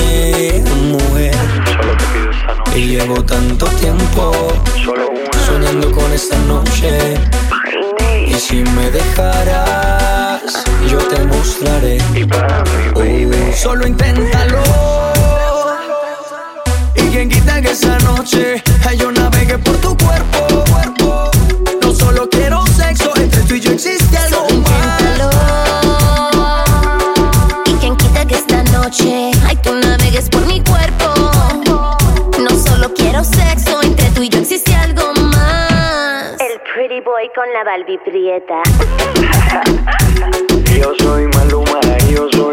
mujer. 0.91 1.35
Y 2.75 2.97
llevo 2.97 3.23
tanto 3.25 3.67
tiempo 3.67 4.33
soñando 5.47 5.93
con 5.93 6.13
esta 6.13 6.37
noche. 6.49 7.15
Y 8.27 8.35
si 8.35 8.65
me 8.65 8.91
dejarás, 8.91 10.43
yo 10.91 10.99
te 10.99 11.25
mostraré. 11.27 11.99
Oh, 12.95 13.57
solo 13.57 13.87
inténtalo. 13.87 14.63
Y 16.97 17.03
quien 17.03 17.29
quita 17.29 17.61
que 17.61 17.71
esa 17.71 17.99
noche 18.01 18.63
yo 18.99 19.13
navegue 19.13 19.59
por 19.59 19.77
tu 19.77 19.97
cuerpo. 19.97 20.52
La 37.53 37.65
Barbie 37.65 37.99
prieta. 37.99 38.63
Yo 40.75 40.93
soy 40.99 41.27
Maluma, 41.27 41.81
yo 42.09 42.29
soy 42.31 42.52